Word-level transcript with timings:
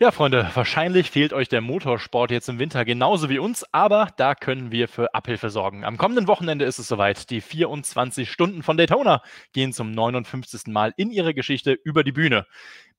Ja, 0.00 0.12
Freunde, 0.12 0.48
wahrscheinlich 0.54 1.10
fehlt 1.10 1.32
euch 1.32 1.48
der 1.48 1.60
Motorsport 1.60 2.30
jetzt 2.30 2.48
im 2.48 2.60
Winter 2.60 2.84
genauso 2.84 3.28
wie 3.28 3.40
uns, 3.40 3.66
aber 3.72 4.10
da 4.16 4.36
können 4.36 4.70
wir 4.70 4.86
für 4.86 5.12
Abhilfe 5.12 5.50
sorgen. 5.50 5.84
Am 5.84 5.96
kommenden 5.96 6.28
Wochenende 6.28 6.64
ist 6.66 6.78
es 6.78 6.86
soweit. 6.86 7.30
Die 7.30 7.40
24 7.40 8.30
Stunden 8.30 8.62
von 8.62 8.76
Daytona 8.76 9.22
gehen 9.52 9.72
zum 9.72 9.90
59. 9.90 10.68
Mal 10.68 10.94
in 10.96 11.10
ihre 11.10 11.34
Geschichte 11.34 11.72
über 11.72 12.04
die 12.04 12.12
Bühne. 12.12 12.46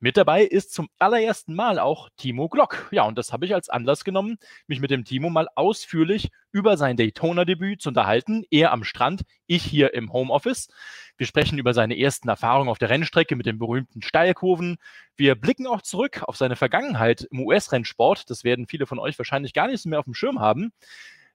Mit 0.01 0.15
dabei 0.15 0.43
ist 0.43 0.73
zum 0.73 0.87
allerersten 0.97 1.53
Mal 1.53 1.77
auch 1.77 2.09
Timo 2.15 2.47
Glock. 2.47 2.87
Ja, 2.91 3.03
und 3.03 3.17
das 3.17 3.33
habe 3.33 3.45
ich 3.45 3.53
als 3.53 3.67
Anlass 3.67 4.05
genommen, 4.05 4.37
mich 4.65 4.79
mit 4.79 4.91
dem 4.91 5.03
Timo 5.03 5.29
mal 5.29 5.49
ausführlich 5.55 6.29
über 6.53 6.77
sein 6.77 6.95
Daytona-Debüt 6.95 7.81
zu 7.81 7.89
unterhalten. 7.89 8.45
Er 8.49 8.71
am 8.71 8.85
Strand, 8.85 9.23
ich 9.45 9.63
hier 9.63 9.93
im 9.93 10.13
Homeoffice. 10.13 10.69
Wir 11.17 11.27
sprechen 11.27 11.59
über 11.59 11.73
seine 11.73 11.99
ersten 11.99 12.29
Erfahrungen 12.29 12.69
auf 12.69 12.77
der 12.77 12.89
Rennstrecke 12.89 13.35
mit 13.35 13.45
den 13.45 13.59
berühmten 13.59 14.01
Steilkurven. 14.01 14.77
Wir 15.17 15.35
blicken 15.35 15.67
auch 15.67 15.81
zurück 15.81 16.23
auf 16.27 16.37
seine 16.37 16.55
Vergangenheit 16.55 17.27
im 17.29 17.41
US-Rennsport. 17.41 18.29
Das 18.29 18.45
werden 18.45 18.67
viele 18.67 18.85
von 18.85 18.99
euch 18.99 19.17
wahrscheinlich 19.19 19.51
gar 19.53 19.67
nicht 19.67 19.85
mehr 19.85 19.99
auf 19.99 20.05
dem 20.05 20.13
Schirm 20.13 20.39
haben. 20.39 20.71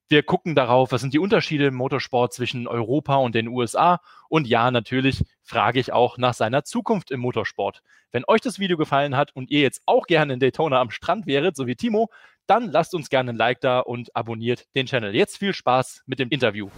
Wir 0.08 0.22
gucken 0.22 0.54
darauf, 0.54 0.92
was 0.92 1.00
sind 1.00 1.14
die 1.14 1.18
Unterschiede 1.18 1.66
im 1.66 1.74
Motorsport 1.74 2.34
zwischen 2.34 2.66
Europa 2.68 3.16
und 3.16 3.34
den 3.34 3.48
USA. 3.48 4.00
Und 4.28 4.46
ja, 4.46 4.70
natürlich 4.70 5.24
frage 5.42 5.80
ich 5.80 5.92
auch 5.92 6.18
nach 6.18 6.34
seiner 6.34 6.62
Zukunft 6.62 7.10
im 7.10 7.20
Motorsport. 7.20 7.82
Wenn 8.12 8.24
euch 8.28 8.42
das 8.42 8.59
Video 8.59 8.76
gefallen 8.76 9.16
hat 9.16 9.34
und 9.34 9.50
ihr 9.50 9.60
jetzt 9.60 9.82
auch 9.86 10.06
gerne 10.06 10.34
in 10.34 10.40
Daytona 10.40 10.80
am 10.80 10.90
Strand 10.90 11.26
wäret, 11.26 11.56
so 11.56 11.66
wie 11.66 11.74
Timo, 11.74 12.10
dann 12.46 12.70
lasst 12.70 12.95
uns 12.95 13.09
gerne 13.09 13.30
ein 13.30 13.36
Like 13.36 13.60
da 13.60 13.80
und 13.80 14.14
abonniert 14.14 14.66
den 14.74 14.86
Channel. 14.86 15.14
Jetzt 15.14 15.38
viel 15.38 15.54
Spaß 15.54 16.02
mit 16.06 16.18
dem 16.18 16.28
Interview. 16.28 16.68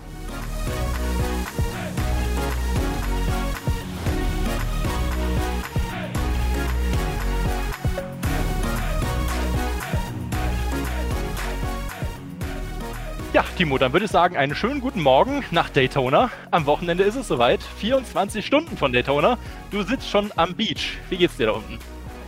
Timo, 13.56 13.78
dann 13.78 13.94
würde 13.94 14.04
ich 14.04 14.10
sagen, 14.10 14.36
einen 14.36 14.54
schönen 14.54 14.82
guten 14.82 15.00
Morgen 15.00 15.42
nach 15.50 15.70
Daytona. 15.70 16.30
Am 16.50 16.66
Wochenende 16.66 17.04
ist 17.04 17.16
es 17.16 17.26
soweit. 17.26 17.62
24 17.62 18.44
Stunden 18.44 18.76
von 18.76 18.92
Daytona. 18.92 19.38
Du 19.70 19.82
sitzt 19.82 20.10
schon 20.10 20.30
am 20.36 20.54
Beach. 20.54 20.98
Wie 21.08 21.16
geht's 21.16 21.38
dir 21.38 21.46
da 21.46 21.52
unten? 21.52 21.78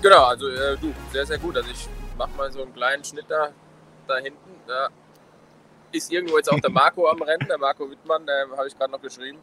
Genau, 0.01 0.25
also 0.25 0.49
äh, 0.49 0.79
du, 0.81 0.95
sehr, 1.13 1.27
sehr 1.27 1.37
gut. 1.37 1.55
Also 1.55 1.71
ich 1.71 1.87
mache 2.17 2.31
mal 2.35 2.51
so 2.51 2.63
einen 2.63 2.73
kleinen 2.73 3.05
Schnitt 3.05 3.27
da, 3.29 3.51
da 4.07 4.17
hinten. 4.17 4.39
Da 4.67 4.89
ist 5.93 6.11
irgendwo 6.11 6.39
jetzt 6.39 6.51
auch 6.51 6.61
der 6.61 6.71
Marco 6.81 7.07
am 7.07 7.21
Rennen, 7.21 7.47
der 7.47 7.59
Marco 7.59 7.91
Wittmann, 7.91 8.25
der 8.25 8.47
habe 8.57 8.67
ich 8.67 8.79
gerade 8.79 8.93
noch 8.93 9.03
geschrieben. 9.03 9.39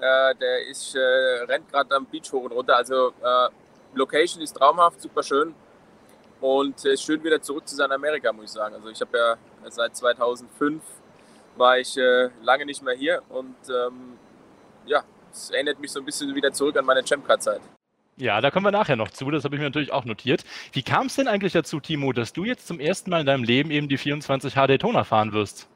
Äh, 0.00 0.34
der 0.36 0.66
ist, 0.68 0.94
äh, 0.94 1.00
rennt 1.46 1.70
gerade 1.70 1.94
am 1.96 2.06
Beach 2.06 2.32
hoch 2.32 2.44
und 2.44 2.52
runter. 2.52 2.76
Also 2.76 3.08
äh, 3.08 3.48
Location 3.92 4.42
ist 4.42 4.56
traumhaft, 4.56 5.02
super 5.02 5.22
schön. 5.22 5.54
Und 6.40 6.78
es 6.78 6.84
ist 6.84 7.02
schön 7.02 7.22
wieder 7.22 7.42
zurück 7.42 7.68
zu 7.68 7.76
sein 7.76 7.92
Amerika, 7.92 8.32
muss 8.32 8.46
ich 8.46 8.52
sagen. 8.52 8.74
Also 8.74 8.88
ich 8.88 9.00
habe 9.02 9.18
ja 9.18 9.36
seit 9.68 9.96
2005 9.96 10.82
war 11.56 11.78
ich 11.78 11.96
äh, 11.96 12.30
lange 12.42 12.66
nicht 12.66 12.82
mehr 12.82 12.94
hier 12.94 13.22
und 13.28 13.56
ähm, 13.68 14.18
ja, 14.86 15.04
es 15.32 15.50
erinnert 15.50 15.80
mich 15.80 15.92
so 15.92 16.00
ein 16.00 16.04
bisschen 16.04 16.34
wieder 16.34 16.52
zurück 16.52 16.76
an 16.76 16.84
meine 16.84 17.02
Champ-Car-Zeit. 17.02 17.60
Ja, 18.16 18.40
da 18.40 18.50
kommen 18.50 18.64
wir 18.64 18.70
nachher 18.70 18.96
noch 18.96 19.10
zu. 19.10 19.30
Das 19.30 19.44
habe 19.44 19.56
ich 19.56 19.60
mir 19.60 19.66
natürlich 19.66 19.92
auch 19.92 20.04
notiert. 20.04 20.44
Wie 20.72 20.82
kam 20.82 21.06
es 21.06 21.16
denn 21.16 21.26
eigentlich 21.26 21.52
dazu, 21.52 21.80
Timo, 21.80 22.12
dass 22.12 22.32
du 22.32 22.44
jetzt 22.44 22.68
zum 22.68 22.78
ersten 22.78 23.10
Mal 23.10 23.20
in 23.20 23.26
deinem 23.26 23.42
Leben 23.42 23.70
eben 23.70 23.88
die 23.88 23.98
24 23.98 24.54
HD 24.54 24.68
Daytona 24.68 25.02
fahren 25.02 25.32
wirst? 25.32 25.68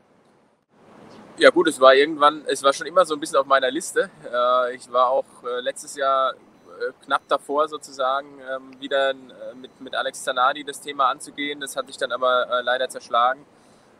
Ja 1.36 1.50
gut, 1.50 1.69
es 1.69 1.80
war 1.80 1.95
irgendwann, 1.95 2.45
es 2.47 2.62
war 2.62 2.73
schon 2.73 2.86
immer 2.86 3.05
so 3.05 3.14
ein 3.14 3.20
bisschen 3.20 3.36
auf 3.36 3.47
meiner 3.47 3.70
Liste. 3.70 4.11
Äh, 4.25 4.77
ich 4.77 4.91
war 4.92 5.08
auch 5.08 5.25
äh, 5.45 5.61
letztes 5.61 5.97
Jahr 5.97 6.33
äh, 6.33 6.92
knapp 7.05 7.23
davor 7.28 7.69
sozusagen 7.69 8.28
ähm, 8.41 8.80
wieder 8.80 9.14
mit, 9.61 9.80
mit 9.80 9.95
Alex 9.95 10.23
Zanardi 10.23 10.62
das 10.62 10.80
Thema 10.80 11.11
anzugehen. 11.11 11.61
Das 11.61 11.77
hat 11.77 11.89
sich 11.89 11.97
dann 11.97 12.12
aber 12.12 12.62
leider 12.62 12.89
zerschlagen. 12.89 13.45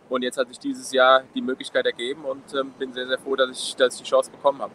Und 0.09 0.23
jetzt 0.23 0.39
hat 0.39 0.49
sich 0.49 0.59
dieses 0.59 0.93
Jahr 0.93 1.23
die 1.35 1.43
Möglichkeit 1.43 1.87
ergeben 1.87 2.25
und 2.25 2.43
ähm, 2.55 2.73
bin 2.79 2.93
sehr, 2.93 3.07
sehr 3.07 3.19
froh, 3.19 3.37
dass 3.37 3.51
ich, 3.51 3.77
dass 3.77 3.95
ich 3.95 4.03
die 4.03 4.09
Chance 4.09 4.31
bekommen 4.31 4.61
habe. 4.61 4.73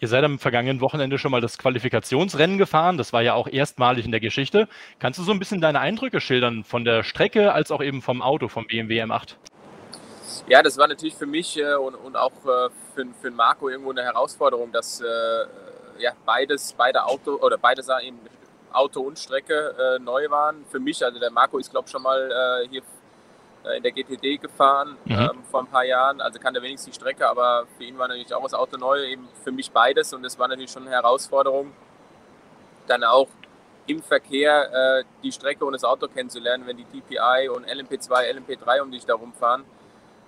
Ihr 0.00 0.08
seid 0.08 0.24
am 0.24 0.38
vergangenen 0.38 0.80
Wochenende 0.80 1.18
schon 1.18 1.30
mal 1.30 1.40
das 1.40 1.58
Qualifikationsrennen 1.58 2.58
gefahren. 2.58 2.96
Das 2.96 3.12
war 3.12 3.22
ja 3.22 3.34
auch 3.34 3.46
erstmalig 3.46 4.06
in 4.06 4.10
der 4.10 4.20
Geschichte. 4.20 4.66
Kannst 4.98 5.18
du 5.18 5.22
so 5.22 5.30
ein 5.32 5.38
bisschen 5.38 5.60
deine 5.60 5.80
Eindrücke 5.80 6.20
schildern 6.20 6.64
von 6.64 6.84
der 6.84 7.02
Strecke 7.02 7.52
als 7.52 7.70
auch 7.70 7.82
eben 7.82 8.00
vom 8.00 8.22
Auto, 8.22 8.48
vom 8.48 8.66
BMW 8.66 9.02
M8? 9.02 9.34
Ja, 10.48 10.62
das 10.62 10.78
war 10.78 10.88
natürlich 10.88 11.14
für 11.14 11.26
mich 11.26 11.58
äh, 11.58 11.74
und, 11.74 11.94
und 11.94 12.16
auch 12.16 12.32
äh, 12.44 12.70
für, 12.94 13.06
für 13.20 13.30
Marco 13.30 13.68
irgendwo 13.68 13.90
eine 13.90 14.02
Herausforderung, 14.02 14.72
dass 14.72 15.00
äh, 15.00 15.04
ja, 15.98 16.12
beides, 16.24 16.74
beide 16.76 17.04
Auto 17.04 17.34
oder 17.34 17.58
beide 17.58 17.82
eben 18.02 18.18
Auto 18.72 19.00
und 19.00 19.18
Strecke 19.18 19.74
äh, 19.78 19.98
neu 19.98 20.30
waren. 20.30 20.64
Für 20.70 20.80
mich, 20.80 21.04
also 21.04 21.18
der 21.18 21.30
Marco 21.30 21.58
ist 21.58 21.70
glaube 21.70 21.86
ich 21.86 21.92
schon 21.92 22.02
mal 22.02 22.62
äh, 22.64 22.68
hier 22.68 22.82
in 23.76 23.82
der 23.82 23.92
GTD 23.92 24.38
gefahren 24.38 24.96
mhm. 25.04 25.12
ähm, 25.12 25.44
vor 25.50 25.60
ein 25.60 25.66
paar 25.66 25.84
Jahren, 25.84 26.20
also 26.20 26.38
kann 26.38 26.54
er 26.54 26.62
wenigstens 26.62 26.94
die 26.94 27.00
Strecke, 27.00 27.28
aber 27.28 27.66
für 27.76 27.84
ihn 27.84 27.98
war 27.98 28.08
natürlich 28.08 28.32
auch 28.34 28.42
das 28.42 28.54
Auto 28.54 28.78
neu, 28.78 29.04
eben 29.04 29.28
für 29.44 29.52
mich 29.52 29.70
beides. 29.70 30.12
Und 30.12 30.22
das 30.22 30.38
war 30.38 30.48
natürlich 30.48 30.70
schon 30.70 30.86
eine 30.86 30.92
Herausforderung, 30.92 31.72
dann 32.86 33.04
auch 33.04 33.28
im 33.86 34.02
Verkehr 34.02 35.00
äh, 35.00 35.04
die 35.22 35.32
Strecke 35.32 35.64
und 35.64 35.72
das 35.72 35.84
Auto 35.84 36.08
kennenzulernen, 36.08 36.66
wenn 36.66 36.76
die 36.76 36.84
DPI 36.84 37.48
und 37.48 37.66
LMP2, 37.66 38.32
LMP3 38.32 38.80
um 38.80 38.90
dich 38.90 39.04
da 39.04 39.14
rumfahren 39.14 39.64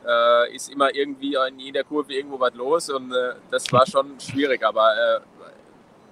äh, 0.06 0.54
ist 0.54 0.71
immer 0.71 0.94
irgendwie 0.94 1.37
in 1.48 1.59
jeder 1.59 1.84
Kurve 1.84 2.12
irgendwo 2.12 2.38
was 2.41 2.54
los. 2.54 2.91
Und 2.91 3.12
äh, 3.12 3.34
das 3.50 3.71
war 3.72 3.87
schon 3.87 4.19
schwierig, 4.21 4.62
aber 4.65 4.92
äh, 4.94 5.21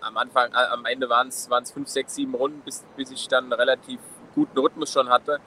am 0.00 0.16
Anfang, 0.16 0.50
äh, 0.52 0.66
am 0.70 0.84
Ende 0.86 1.08
waren 1.08 1.28
es 1.28 1.48
fünf, 1.72 1.88
sechs, 1.88 2.14
sieben 2.14 2.34
Runden, 2.34 2.60
bis, 2.60 2.84
bis 2.96 3.10
ich 3.10 3.28
dann 3.28 3.52
relativ 3.52 4.00
guten 4.34 4.58
Rhythmus 4.58 4.92
schon 4.92 5.08
hatte 5.08 5.40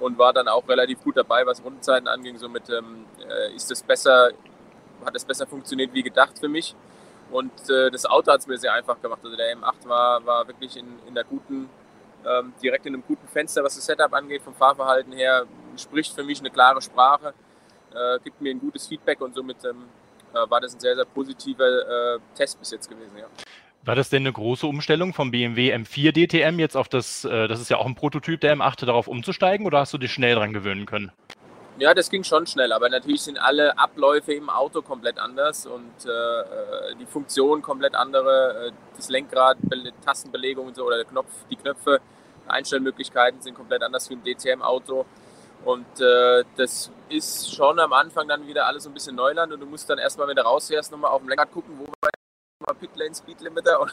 und 0.00 0.18
war 0.18 0.32
dann 0.32 0.48
auch 0.48 0.66
relativ 0.68 1.02
gut 1.02 1.16
dabei, 1.16 1.46
was 1.46 1.62
Rundenzeiten 1.64 2.08
anging. 2.08 2.38
Somit 2.38 2.68
ähm, 2.70 3.06
äh, 3.28 3.54
ist 3.54 3.70
es 3.70 3.82
besser, 3.82 4.30
hat 5.04 5.14
es 5.14 5.24
besser 5.24 5.46
funktioniert 5.46 5.92
wie 5.92 6.02
gedacht 6.02 6.38
für 6.38 6.48
mich. 6.48 6.74
Und 7.30 7.52
äh, 7.70 7.90
das 7.90 8.06
Auto 8.06 8.32
hat 8.32 8.40
es 8.40 8.46
mir 8.46 8.58
sehr 8.58 8.72
einfach 8.72 9.00
gemacht. 9.00 9.20
Also 9.24 9.36
der 9.36 9.56
M8 9.56 9.88
war, 9.88 10.24
war 10.24 10.46
wirklich 10.46 10.76
in, 10.76 10.86
in 11.06 11.14
der 11.14 11.24
guten, 11.24 11.68
ähm, 12.26 12.52
direkt 12.62 12.86
in 12.86 12.94
einem 12.94 13.04
guten 13.06 13.26
Fenster, 13.28 13.64
was 13.64 13.76
das 13.76 13.86
Setup 13.86 14.12
angeht, 14.12 14.42
vom 14.42 14.54
Fahrverhalten 14.54 15.12
her, 15.12 15.46
spricht 15.76 16.14
für 16.14 16.22
mich 16.22 16.40
eine 16.40 16.50
klare 16.50 16.80
Sprache 16.82 17.34
äh, 17.94 18.18
gibt 18.22 18.40
mir 18.40 18.50
ein 18.50 18.60
gutes 18.60 18.86
Feedback 18.86 19.20
und 19.20 19.34
somit 19.34 19.64
ähm, 19.64 19.84
äh, 20.32 20.50
war 20.50 20.60
das 20.60 20.74
ein 20.74 20.80
sehr, 20.80 20.94
sehr 20.94 21.04
positiver 21.04 22.14
äh, 22.14 22.18
Test 22.34 22.58
bis 22.58 22.70
jetzt 22.72 22.88
gewesen. 22.88 23.16
Ja. 23.16 23.26
War 23.84 23.94
das 23.94 24.08
denn 24.08 24.22
eine 24.22 24.32
große 24.32 24.66
Umstellung 24.66 25.12
vom 25.12 25.30
BMW 25.30 25.74
M4 25.74 26.12
DTM 26.12 26.58
jetzt 26.58 26.74
auf 26.74 26.88
das, 26.88 27.26
äh, 27.26 27.48
das 27.48 27.60
ist 27.60 27.68
ja 27.68 27.76
auch 27.76 27.84
ein 27.84 27.94
Prototyp 27.94 28.40
der 28.40 28.56
M8, 28.56 28.86
darauf 28.86 29.08
umzusteigen 29.08 29.66
oder 29.66 29.80
hast 29.80 29.92
du 29.92 29.98
dich 29.98 30.10
schnell 30.10 30.36
dran 30.36 30.54
gewöhnen 30.54 30.86
können? 30.86 31.12
Ja, 31.76 31.92
das 31.92 32.08
ging 32.08 32.24
schon 32.24 32.46
schnell, 32.46 32.72
aber 32.72 32.88
natürlich 32.88 33.22
sind 33.22 33.36
alle 33.36 33.76
Abläufe 33.76 34.32
im 34.32 34.48
Auto 34.48 34.80
komplett 34.80 35.18
anders 35.18 35.66
und 35.66 35.92
äh, 36.06 36.08
äh 36.08 36.94
die 36.98 37.04
Funktion 37.04 37.60
komplett 37.60 37.94
andere. 37.94 38.72
Das 38.96 39.10
Lenkrad, 39.10 39.58
Tastenbelegung 40.04 40.68
und 40.68 40.76
so 40.76 40.86
oder 40.86 40.96
der 40.96 41.04
Knopf, 41.04 41.28
die 41.50 41.56
Knöpfe, 41.56 42.00
Einstellmöglichkeiten 42.46 43.42
sind 43.42 43.54
komplett 43.54 43.82
anders 43.82 44.08
wie 44.08 44.14
im 44.14 44.22
DTM-Auto. 44.22 45.04
Und 45.64 46.00
äh, 46.00 46.44
das 46.56 46.90
ist 47.08 47.54
schon 47.54 47.78
am 47.80 47.92
Anfang 47.92 48.28
dann 48.28 48.46
wieder 48.46 48.66
alles 48.66 48.86
ein 48.86 48.94
bisschen 48.94 49.16
Neuland 49.16 49.52
und 49.52 49.60
du 49.60 49.66
musst 49.66 49.90
dann 49.90 49.98
erstmal, 49.98 50.28
wenn 50.28 50.36
du 50.36 50.42
rausfährst, 50.42 50.92
nochmal 50.92 51.10
auf 51.10 51.20
dem 51.20 51.28
Lenkrad 51.28 51.52
gucken, 51.52 51.74
wo 51.78 51.86
war 52.00 52.13
Pitlane 52.72 53.14
Speed 53.14 53.40
Limiter. 53.40 53.80
Und, 53.82 53.92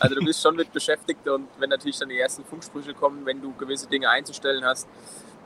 also 0.00 0.14
du 0.14 0.24
bist 0.24 0.42
schon 0.42 0.56
mit 0.56 0.72
beschäftigt 0.72 1.26
und 1.28 1.48
wenn 1.58 1.70
natürlich 1.70 1.98
dann 1.98 2.08
die 2.10 2.18
ersten 2.18 2.44
Funksprüche 2.44 2.94
kommen, 2.94 3.24
wenn 3.24 3.40
du 3.40 3.54
gewisse 3.54 3.88
Dinge 3.88 4.10
einzustellen 4.10 4.64
hast, 4.64 4.86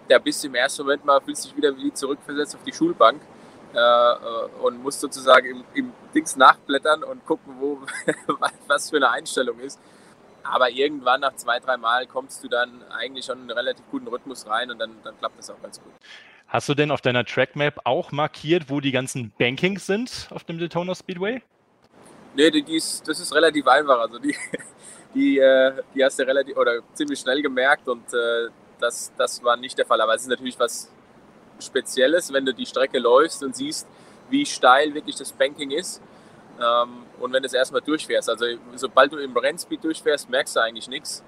da 0.08 0.18
bist 0.18 0.42
du 0.42 0.48
im 0.48 0.56
ersten 0.56 0.82
Moment 0.82 1.04
mal, 1.04 1.20
fühlst 1.20 1.44
dich 1.44 1.56
wieder 1.56 1.76
wie 1.76 1.92
zurückversetzt 1.92 2.56
auf 2.56 2.64
die 2.64 2.72
Schulbank 2.72 3.22
äh 3.72 4.14
und 4.62 4.82
musst 4.82 5.00
sozusagen 5.00 5.46
im, 5.46 5.64
im 5.74 5.92
Dings 6.14 6.36
nachblättern 6.36 7.04
und 7.04 7.24
gucken, 7.24 7.54
wo 7.60 7.78
was 8.66 8.90
für 8.90 8.96
eine 8.96 9.10
Einstellung 9.10 9.60
ist. 9.60 9.80
Aber 10.42 10.70
irgendwann 10.70 11.20
nach 11.20 11.36
zwei, 11.36 11.60
drei 11.60 11.76
Mal 11.76 12.06
kommst 12.06 12.42
du 12.42 12.48
dann 12.48 12.82
eigentlich 12.90 13.26
schon 13.26 13.38
in 13.38 13.42
einen 13.42 13.58
relativ 13.58 13.84
guten 13.90 14.08
Rhythmus 14.08 14.48
rein 14.48 14.70
und 14.70 14.78
dann, 14.78 14.96
dann 15.04 15.16
klappt 15.18 15.38
das 15.38 15.50
auch 15.50 15.62
ganz 15.62 15.80
gut. 15.80 15.92
Hast 16.48 16.68
du 16.68 16.74
denn 16.74 16.90
auf 16.90 17.00
deiner 17.00 17.24
Trackmap 17.24 17.80
auch 17.84 18.10
markiert, 18.10 18.68
wo 18.68 18.80
die 18.80 18.90
ganzen 18.90 19.32
Bankings 19.38 19.86
sind 19.86 20.28
auf 20.30 20.42
dem 20.42 20.58
Daytona 20.58 20.96
Speedway? 20.96 21.42
Nee, 22.34 22.50
die, 22.50 22.62
die 22.62 22.76
ist, 22.76 23.06
das 23.08 23.20
ist 23.20 23.34
relativ 23.34 23.66
einfach. 23.66 23.98
Also 24.00 24.18
die, 24.18 24.36
die, 25.14 25.38
äh, 25.38 25.82
die 25.94 26.04
hast 26.04 26.18
du 26.18 26.26
relativ 26.26 26.56
oder 26.56 26.80
ziemlich 26.94 27.18
schnell 27.18 27.42
gemerkt 27.42 27.88
und 27.88 28.12
äh, 28.14 28.48
das, 28.78 29.12
das 29.16 29.42
war 29.42 29.56
nicht 29.56 29.76
der 29.78 29.86
Fall. 29.86 30.00
Aber 30.00 30.14
es 30.14 30.22
ist 30.22 30.28
natürlich 30.28 30.58
was 30.58 30.90
Spezielles, 31.60 32.32
wenn 32.32 32.46
du 32.46 32.54
die 32.54 32.66
Strecke 32.66 32.98
läufst 32.98 33.42
und 33.42 33.54
siehst, 33.54 33.86
wie 34.30 34.46
steil 34.46 34.94
wirklich 34.94 35.16
das 35.16 35.32
Banking 35.32 35.72
ist. 35.72 36.00
Ähm, 36.58 37.04
und 37.18 37.32
wenn 37.32 37.42
du 37.42 37.46
es 37.46 37.52
erstmal 37.52 37.82
durchfährst, 37.82 38.30
also 38.30 38.46
sobald 38.76 39.12
du 39.12 39.18
im 39.18 39.36
Rennspeed 39.36 39.82
durchfährst, 39.82 40.30
merkst 40.30 40.56
du 40.56 40.60
eigentlich 40.60 40.88
nichts. 40.88 41.22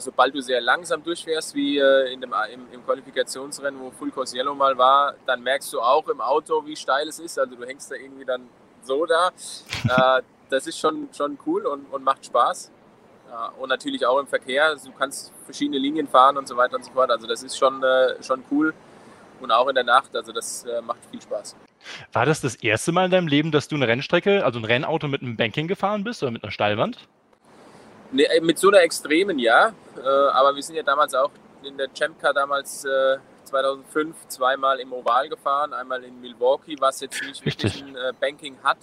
Sobald 0.00 0.34
du 0.34 0.42
sehr 0.42 0.60
langsam 0.60 1.02
durchfährst, 1.02 1.54
wie 1.54 1.78
äh, 1.78 2.12
in 2.12 2.20
dem, 2.20 2.34
im, 2.52 2.66
im, 2.72 2.84
Qualifikationsrennen, 2.84 3.80
wo 3.80 3.90
Full 3.90 4.10
Course 4.10 4.36
Yellow 4.36 4.54
mal 4.54 4.76
war, 4.76 5.14
dann 5.24 5.42
merkst 5.42 5.72
du 5.72 5.80
auch 5.80 6.06
im 6.08 6.20
Auto, 6.20 6.62
wie 6.66 6.76
steil 6.76 7.08
es 7.08 7.18
ist. 7.18 7.38
Also 7.38 7.54
du 7.56 7.64
hängst 7.64 7.90
da 7.90 7.94
irgendwie 7.94 8.26
dann 8.26 8.50
so 8.82 9.06
da. 9.06 9.30
Äh, 9.88 10.22
das 10.50 10.66
ist 10.66 10.78
schon, 10.78 11.08
schon 11.16 11.38
cool 11.46 11.66
und, 11.66 11.86
und 11.92 12.04
macht 12.04 12.26
Spaß. 12.26 12.70
und 13.58 13.68
natürlich 13.70 14.04
auch 14.04 14.18
im 14.18 14.26
Verkehr. 14.26 14.66
Also 14.66 14.90
du 14.90 14.96
kannst 14.96 15.32
verschiedene 15.44 15.78
Linien 15.78 16.06
fahren 16.06 16.36
und 16.36 16.46
so 16.46 16.56
weiter 16.56 16.76
und 16.76 16.84
so 16.84 16.92
fort. 16.92 17.10
Also 17.10 17.26
das 17.26 17.42
ist 17.42 17.56
schon, 17.56 17.82
äh, 17.82 18.22
schon 18.22 18.44
cool. 18.50 18.74
Und 19.40 19.50
auch 19.50 19.66
in 19.68 19.74
der 19.74 19.84
Nacht. 19.84 20.14
Also 20.14 20.32
das 20.32 20.64
äh, 20.64 20.80
macht 20.82 21.00
viel 21.10 21.20
Spaß. 21.20 21.56
War 22.12 22.26
das 22.26 22.40
das 22.40 22.54
erste 22.56 22.92
Mal 22.92 23.06
in 23.06 23.10
deinem 23.10 23.28
Leben, 23.28 23.50
dass 23.50 23.68
du 23.68 23.76
eine 23.76 23.88
Rennstrecke, 23.88 24.44
also 24.44 24.58
ein 24.58 24.64
Rennauto 24.64 25.08
mit 25.08 25.22
einem 25.22 25.36
Banking 25.36 25.68
gefahren 25.68 26.04
bist 26.04 26.22
oder 26.22 26.32
mit 26.32 26.42
einer 26.42 26.52
Steilwand? 26.52 26.98
Nee, 28.12 28.24
äh, 28.24 28.40
mit 28.40 28.58
so 28.58 28.68
einer 28.68 28.80
extremen 28.80 29.38
ja. 29.38 29.72
Äh, 29.96 30.08
aber 30.32 30.54
wir 30.54 30.62
sind 30.62 30.76
ja 30.76 30.82
damals 30.82 31.14
auch 31.14 31.30
in 31.64 31.76
der 31.76 31.92
Champ 31.92 32.20
Car 32.20 32.34
damals 32.34 32.84
äh, 32.84 33.16
2005 33.52 34.28
zweimal 34.28 34.80
im 34.80 34.92
Oval 34.92 35.28
gefahren. 35.28 35.74
Einmal 35.74 36.02
in 36.04 36.20
Milwaukee, 36.20 36.76
was 36.80 37.00
jetzt 37.00 37.22
nicht 37.22 37.44
wirklich 37.44 37.82
ein 37.82 37.94
äh, 37.94 38.12
Banking 38.18 38.56
hat 38.62 38.78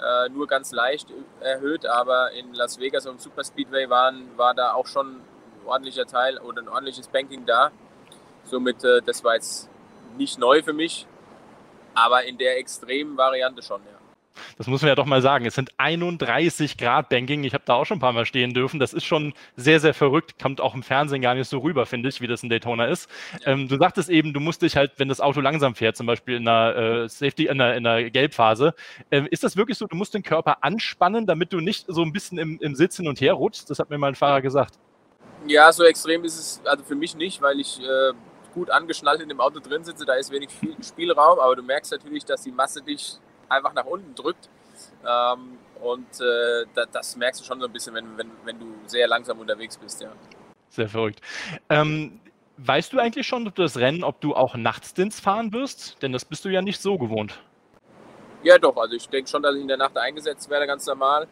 äh, 0.00 0.28
nur 0.30 0.46
ganz 0.46 0.72
leicht 0.72 1.08
erhöht, 1.40 1.86
aber 1.86 2.32
in 2.32 2.54
Las 2.54 2.78
Vegas 2.78 3.06
und 3.06 3.20
Super 3.20 3.44
Speedway 3.44 3.88
waren, 3.90 4.36
war 4.36 4.54
da 4.54 4.72
auch 4.72 4.86
schon 4.86 5.16
ein 5.16 5.66
ordentlicher 5.66 6.06
Teil 6.06 6.38
oder 6.38 6.62
ein 6.62 6.68
ordentliches 6.68 7.08
Banking 7.08 7.44
da. 7.44 7.70
Somit, 8.44 8.82
äh, 8.84 9.02
das 9.02 9.22
war 9.24 9.34
jetzt 9.34 9.68
nicht 10.16 10.38
neu 10.38 10.62
für 10.62 10.72
mich, 10.72 11.06
aber 11.94 12.24
in 12.24 12.38
der 12.38 12.58
extremen 12.58 13.16
Variante 13.16 13.62
schon, 13.62 13.82
ja. 13.82 13.99
Das 14.58 14.66
muss 14.66 14.82
man 14.82 14.88
ja 14.88 14.94
doch 14.94 15.06
mal 15.06 15.22
sagen. 15.22 15.46
Es 15.46 15.54
sind 15.54 15.70
31 15.78 16.76
Grad 16.76 17.08
Banking. 17.08 17.44
Ich 17.44 17.54
habe 17.54 17.64
da 17.66 17.74
auch 17.74 17.84
schon 17.84 17.98
ein 17.98 18.00
paar 18.00 18.12
Mal 18.12 18.26
stehen 18.26 18.54
dürfen. 18.54 18.80
Das 18.80 18.92
ist 18.92 19.04
schon 19.04 19.34
sehr, 19.56 19.80
sehr 19.80 19.94
verrückt. 19.94 20.40
Kommt 20.40 20.60
auch 20.60 20.74
im 20.74 20.82
Fernsehen 20.82 21.22
gar 21.22 21.34
nicht 21.34 21.48
so 21.48 21.58
rüber, 21.58 21.86
finde 21.86 22.08
ich, 22.08 22.20
wie 22.20 22.26
das 22.26 22.42
in 22.42 22.48
Daytona 22.48 22.86
ist. 22.86 23.08
Ähm, 23.44 23.68
du 23.68 23.76
sagtest 23.76 24.08
eben, 24.10 24.32
du 24.32 24.40
musst 24.40 24.62
dich 24.62 24.76
halt, 24.76 24.92
wenn 24.96 25.08
das 25.08 25.20
Auto 25.20 25.40
langsam 25.40 25.74
fährt, 25.74 25.96
zum 25.96 26.06
Beispiel 26.06 26.36
in 26.36 26.48
einer 26.48 26.76
äh, 26.76 27.08
Safety, 27.08 27.46
in 27.46 27.60
einer, 27.60 27.74
in 27.74 27.86
einer 27.86 28.10
Gelbphase, 28.10 28.74
äh, 29.10 29.22
ist 29.30 29.44
das 29.44 29.56
wirklich 29.56 29.78
so, 29.78 29.86
du 29.86 29.96
musst 29.96 30.14
den 30.14 30.22
Körper 30.22 30.62
anspannen, 30.62 31.26
damit 31.26 31.52
du 31.52 31.60
nicht 31.60 31.86
so 31.88 32.02
ein 32.02 32.12
bisschen 32.12 32.38
im, 32.38 32.58
im 32.60 32.74
Sitz 32.74 32.96
hin 32.96 33.08
und 33.08 33.20
her 33.20 33.34
rutschst? 33.34 33.70
Das 33.70 33.78
hat 33.78 33.90
mir 33.90 33.98
mal 33.98 34.08
ein 34.08 34.14
Fahrer 34.14 34.42
gesagt. 34.42 34.74
Ja, 35.46 35.72
so 35.72 35.84
extrem 35.84 36.24
ist 36.24 36.38
es 36.38 36.62
also 36.64 36.84
für 36.84 36.94
mich 36.94 37.16
nicht, 37.16 37.40
weil 37.40 37.60
ich 37.60 37.80
äh, 37.80 38.12
gut 38.52 38.70
angeschnallt 38.70 39.20
in 39.20 39.28
dem 39.28 39.40
Auto 39.40 39.60
drin 39.60 39.84
sitze. 39.84 40.04
Da 40.04 40.14
ist 40.14 40.30
wenig 40.30 40.50
Spielraum, 40.86 41.38
aber 41.38 41.56
du 41.56 41.62
merkst 41.62 41.92
natürlich, 41.92 42.24
dass 42.24 42.42
die 42.42 42.52
Masse 42.52 42.82
dich 42.82 43.18
einfach 43.50 43.74
nach 43.74 43.84
unten 43.84 44.14
drückt. 44.14 44.48
Ähm, 45.06 45.58
und 45.80 46.20
äh, 46.20 46.66
da, 46.74 46.86
das 46.86 47.16
merkst 47.16 47.40
du 47.40 47.44
schon 47.44 47.60
so 47.60 47.66
ein 47.66 47.72
bisschen, 47.72 47.94
wenn, 47.94 48.16
wenn, 48.16 48.30
wenn 48.44 48.58
du 48.58 48.66
sehr 48.86 49.08
langsam 49.08 49.38
unterwegs 49.38 49.76
bist, 49.76 50.00
ja. 50.00 50.12
Sehr 50.68 50.88
verrückt. 50.88 51.20
Ähm, 51.68 52.20
weißt 52.58 52.92
du 52.92 52.98
eigentlich 52.98 53.26
schon, 53.26 53.46
ob 53.46 53.54
du 53.54 53.62
das 53.62 53.76
Rennen, 53.78 54.04
ob 54.04 54.20
du 54.20 54.34
auch 54.34 54.54
Nachtstins 54.54 55.20
fahren 55.20 55.52
wirst? 55.52 56.02
Denn 56.02 56.12
das 56.12 56.24
bist 56.24 56.44
du 56.44 56.48
ja 56.48 56.62
nicht 56.62 56.80
so 56.80 56.98
gewohnt. 56.98 57.40
Ja, 58.42 58.58
doch. 58.58 58.76
Also 58.76 58.94
ich 58.94 59.08
denke 59.08 59.28
schon, 59.28 59.42
dass 59.42 59.54
ich 59.54 59.62
in 59.62 59.68
der 59.68 59.76
Nacht 59.76 59.96
eingesetzt 59.96 60.48
werde, 60.48 60.66
ganz 60.66 60.86
normal. 60.86 61.26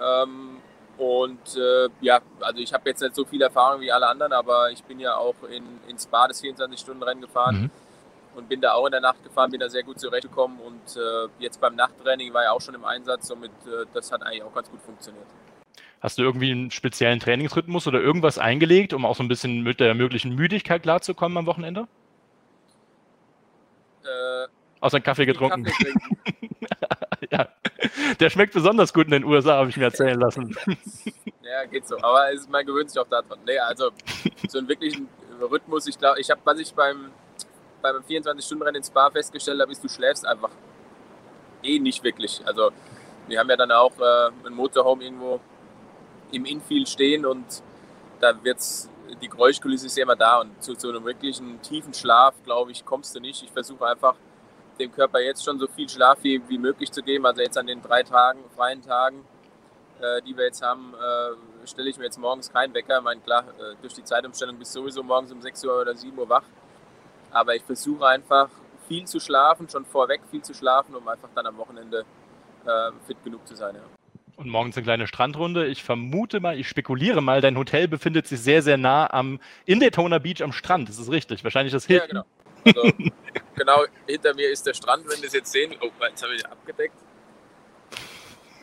Ähm, 0.00 0.58
und 0.98 1.56
äh, 1.56 1.88
ja, 2.00 2.20
also 2.40 2.60
ich 2.60 2.72
habe 2.72 2.88
jetzt 2.88 3.00
nicht 3.00 3.14
so 3.14 3.24
viel 3.24 3.42
Erfahrung 3.42 3.80
wie 3.80 3.90
alle 3.90 4.06
anderen, 4.06 4.32
aber 4.32 4.70
ich 4.70 4.82
bin 4.84 5.00
ja 5.00 5.16
auch 5.16 5.34
in, 5.50 5.64
in 5.88 5.98
Spa 5.98 6.28
das 6.28 6.42
24-Stunden-Rennen 6.42 7.20
gefahren. 7.20 7.62
Mhm 7.62 7.83
und 8.36 8.48
bin 8.48 8.60
da 8.60 8.72
auch 8.72 8.86
in 8.86 8.92
der 8.92 9.00
Nacht 9.00 9.22
gefahren, 9.22 9.50
bin 9.50 9.60
da 9.60 9.68
sehr 9.68 9.82
gut 9.82 10.00
zurechtgekommen 10.00 10.58
und 10.60 10.96
äh, 10.96 11.28
jetzt 11.38 11.60
beim 11.60 11.74
Nachttraining 11.74 12.32
war 12.32 12.42
ich 12.44 12.48
auch 12.48 12.60
schon 12.60 12.74
im 12.74 12.84
Einsatz, 12.84 13.28
somit 13.28 13.50
äh, 13.66 13.86
das 13.92 14.12
hat 14.12 14.22
eigentlich 14.22 14.42
auch 14.42 14.54
ganz 14.54 14.70
gut 14.70 14.80
funktioniert. 14.80 15.26
Hast 16.00 16.18
du 16.18 16.22
irgendwie 16.22 16.50
einen 16.50 16.70
speziellen 16.70 17.18
Trainingsrhythmus 17.18 17.86
oder 17.86 18.00
irgendwas 18.00 18.38
eingelegt, 18.38 18.92
um 18.92 19.06
auch 19.06 19.16
so 19.16 19.22
ein 19.22 19.28
bisschen 19.28 19.62
mit 19.62 19.80
der 19.80 19.94
möglichen 19.94 20.34
Müdigkeit 20.34 20.82
klarzukommen 20.82 21.38
am 21.38 21.46
Wochenende? 21.46 21.88
Äh, 24.02 24.48
Außer 24.80 24.96
einen 24.96 25.04
Kaffee 25.04 25.24
getrunken. 25.24 25.64
Kaffee 25.64 25.94
ja, 27.30 27.48
der 28.20 28.30
schmeckt 28.30 28.52
besonders 28.52 28.92
gut 28.92 29.06
in 29.06 29.12
den 29.12 29.24
USA, 29.24 29.56
habe 29.56 29.70
ich 29.70 29.78
mir 29.78 29.84
erzählen 29.84 30.20
lassen. 30.20 30.54
ja, 31.42 31.64
geht 31.64 31.86
so. 31.86 31.96
Aber 32.02 32.32
es, 32.32 32.46
man 32.48 32.66
gewöhnt 32.66 32.90
sich 32.90 33.00
auch 33.00 33.08
daran. 33.08 33.38
Nee, 33.46 33.58
also 33.58 33.90
so 34.46 34.58
einen 34.58 34.68
wirklichen 34.68 35.08
Rhythmus, 35.40 35.86
ich 35.86 35.98
glaube, 35.98 36.20
ich 36.20 36.30
habe, 36.30 36.40
was 36.44 36.58
ich 36.58 36.74
beim 36.74 37.10
beim 37.92 38.02
24-Stunden-Rennen 38.02 38.76
in 38.76 38.84
Spa 38.84 39.10
festgestellt 39.10 39.60
habe, 39.60 39.72
ist, 39.72 39.82
du 39.84 39.88
schläfst 39.88 40.26
einfach 40.26 40.50
eh 41.62 41.78
nicht 41.78 42.02
wirklich. 42.02 42.42
Also 42.46 42.70
wir 43.28 43.38
haben 43.38 43.48
ja 43.48 43.56
dann 43.56 43.72
auch 43.72 43.92
äh, 43.98 44.46
ein 44.46 44.54
Motorhome 44.54 45.04
irgendwo 45.04 45.40
im 46.32 46.44
Infield 46.44 46.88
stehen 46.88 47.26
und 47.26 47.44
da 48.20 48.42
wird's 48.42 48.90
die 49.20 49.28
Geräuschkulisse 49.28 49.86
ist 49.86 49.96
ja 49.96 50.04
immer 50.04 50.16
da 50.16 50.40
und 50.40 50.62
zu, 50.62 50.74
zu 50.74 50.88
einem 50.88 51.04
wirklichen 51.04 51.60
tiefen 51.62 51.94
Schlaf, 51.94 52.34
glaube 52.44 52.72
ich, 52.72 52.84
kommst 52.84 53.14
du 53.14 53.20
nicht. 53.20 53.42
Ich 53.42 53.50
versuche 53.50 53.86
einfach 53.86 54.16
dem 54.78 54.90
Körper 54.92 55.20
jetzt 55.20 55.44
schon 55.44 55.58
so 55.58 55.66
viel 55.68 55.88
Schlaf 55.88 56.18
wie, 56.22 56.42
wie 56.48 56.58
möglich 56.58 56.90
zu 56.90 57.02
geben. 57.02 57.26
Also 57.26 57.42
jetzt 57.42 57.56
an 57.56 57.66
den 57.66 57.80
drei 57.82 58.02
Tagen, 58.02 58.40
freien 58.56 58.82
Tagen, 58.82 59.24
äh, 60.00 60.22
die 60.22 60.36
wir 60.36 60.46
jetzt 60.46 60.62
haben, 60.62 60.94
äh, 60.94 61.66
stelle 61.66 61.90
ich 61.90 61.98
mir 61.98 62.04
jetzt 62.04 62.18
morgens 62.18 62.52
keinen 62.52 62.74
Wecker. 62.74 62.98
Ich 62.98 63.04
meine, 63.04 63.20
klar, 63.20 63.44
äh, 63.58 63.76
durch 63.80 63.94
die 63.94 64.04
Zeitumstellung 64.04 64.58
bist 64.58 64.74
du 64.74 64.80
sowieso 64.80 65.02
morgens 65.02 65.30
um 65.32 65.40
6 65.40 65.64
Uhr 65.64 65.80
oder 65.80 65.94
7 65.94 66.18
Uhr 66.18 66.28
wach. 66.28 66.44
Aber 67.34 67.54
ich 67.54 67.62
versuche 67.62 68.06
einfach 68.06 68.48
viel 68.88 69.04
zu 69.06 69.18
schlafen, 69.18 69.68
schon 69.68 69.84
vorweg 69.84 70.20
viel 70.30 70.42
zu 70.42 70.54
schlafen, 70.54 70.94
um 70.94 71.06
einfach 71.08 71.28
dann 71.34 71.46
am 71.46 71.56
Wochenende 71.56 72.04
äh, 72.64 72.90
fit 73.06 73.22
genug 73.24 73.46
zu 73.46 73.56
sein. 73.56 73.74
Ja. 73.74 73.82
Und 74.36 74.48
morgens 74.48 74.76
eine 74.76 74.84
kleine 74.84 75.06
Strandrunde. 75.06 75.66
Ich 75.66 75.82
vermute 75.82 76.40
mal, 76.40 76.58
ich 76.58 76.68
spekuliere 76.68 77.20
mal, 77.20 77.40
dein 77.40 77.58
Hotel 77.58 77.88
befindet 77.88 78.26
sich 78.26 78.40
sehr, 78.40 78.62
sehr 78.62 78.76
nah 78.76 79.12
am 79.12 79.40
in 79.64 79.80
Daytona 79.80 80.18
Beach 80.18 80.42
am 80.42 80.52
Strand. 80.52 80.88
Das 80.88 80.98
ist 80.98 81.10
richtig. 81.10 81.44
Wahrscheinlich 81.44 81.72
das 81.72 81.86
Hilton. 81.86 82.16
Ja, 82.16 82.24
genau. 82.64 82.82
Also, 82.82 82.96
genau 83.56 83.84
hinter 84.06 84.34
mir 84.34 84.48
ist 84.50 84.66
der 84.66 84.74
Strand, 84.74 85.04
wenn 85.08 85.18
Sie 85.18 85.26
es 85.26 85.32
jetzt 85.32 85.52
sehen. 85.52 85.74
Oh, 85.80 85.90
jetzt 86.08 86.22
habe 86.22 86.34
ich 86.34 86.46
abgedeckt. 86.46 86.96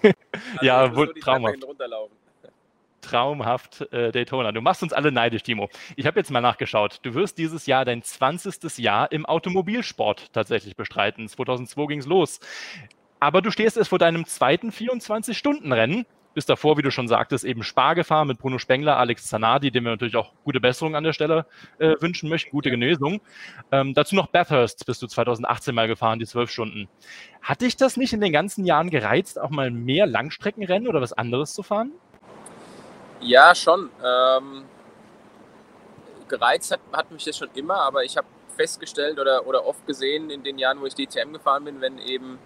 Also 0.33 0.65
ja, 0.65 0.95
wohl 0.95 1.13
traumhaft 1.13 1.63
traumhaft 3.11 3.81
äh, 3.91 4.11
Daytona. 4.11 4.51
Du 4.51 4.61
machst 4.61 4.83
uns 4.83 4.93
alle 4.93 5.11
neidisch, 5.11 5.43
Timo. 5.43 5.69
Ich 5.95 6.05
habe 6.05 6.19
jetzt 6.19 6.31
mal 6.31 6.41
nachgeschaut. 6.41 6.99
Du 7.03 7.13
wirst 7.13 7.37
dieses 7.37 7.65
Jahr 7.65 7.85
dein 7.85 8.03
20. 8.03 8.77
Jahr 8.77 9.11
im 9.11 9.25
Automobilsport 9.25 10.31
tatsächlich 10.33 10.75
bestreiten. 10.75 11.27
2002 11.27 11.85
ging 11.87 11.99
es 11.99 12.05
los. 12.05 12.39
Aber 13.19 13.41
du 13.41 13.51
stehst 13.51 13.77
erst 13.77 13.89
vor 13.89 13.99
deinem 13.99 14.25
zweiten 14.25 14.71
24-Stunden-Rennen. 14.71 16.05
Bist 16.33 16.49
davor, 16.49 16.77
wie 16.77 16.81
du 16.81 16.91
schon 16.91 17.09
sagtest, 17.09 17.43
eben 17.43 17.61
Spar 17.61 17.93
gefahren 17.93 18.29
mit 18.29 18.37
Bruno 18.37 18.57
Spengler, 18.57 18.95
Alex 18.95 19.27
Zanardi, 19.27 19.69
dem 19.69 19.83
wir 19.83 19.91
natürlich 19.91 20.15
auch 20.15 20.31
gute 20.45 20.61
Besserung 20.61 20.95
an 20.95 21.03
der 21.03 21.11
Stelle 21.11 21.45
äh, 21.77 21.95
wünschen 21.99 22.29
möchten, 22.29 22.51
gute 22.51 22.71
Genesung. 22.71 23.19
Ähm, 23.73 23.93
dazu 23.93 24.15
noch 24.15 24.27
Bathurst 24.27 24.85
bist 24.85 25.01
du 25.01 25.07
2018 25.07 25.75
mal 25.75 25.89
gefahren, 25.89 26.19
die 26.19 26.25
zwölf 26.25 26.49
Stunden. 26.49 26.87
Hat 27.41 27.59
dich 27.59 27.75
das 27.75 27.97
nicht 27.97 28.13
in 28.13 28.21
den 28.21 28.31
ganzen 28.31 28.63
Jahren 28.63 28.89
gereizt, 28.89 29.37
auch 29.37 29.49
mal 29.49 29.69
mehr 29.71 30.07
Langstreckenrennen 30.07 30.87
oder 30.87 31.01
was 31.01 31.11
anderes 31.11 31.51
zu 31.51 31.63
fahren? 31.63 31.91
Ja, 33.21 33.53
schon. 33.53 33.91
Ähm, 34.03 34.65
gereizt 36.27 36.71
hat, 36.71 36.79
hat 36.91 37.11
mich 37.11 37.23
das 37.25 37.37
schon 37.37 37.49
immer, 37.53 37.75
aber 37.81 38.03
ich 38.03 38.17
habe 38.17 38.27
festgestellt 38.55 39.19
oder, 39.19 39.45
oder 39.45 39.65
oft 39.65 39.85
gesehen 39.85 40.29
in 40.29 40.43
den 40.43 40.57
Jahren, 40.57 40.81
wo 40.81 40.85
ich 40.85 40.95
DTM 40.95 41.33
gefahren 41.33 41.65
bin, 41.65 41.81
wenn 41.81 41.99
eben 41.99 42.39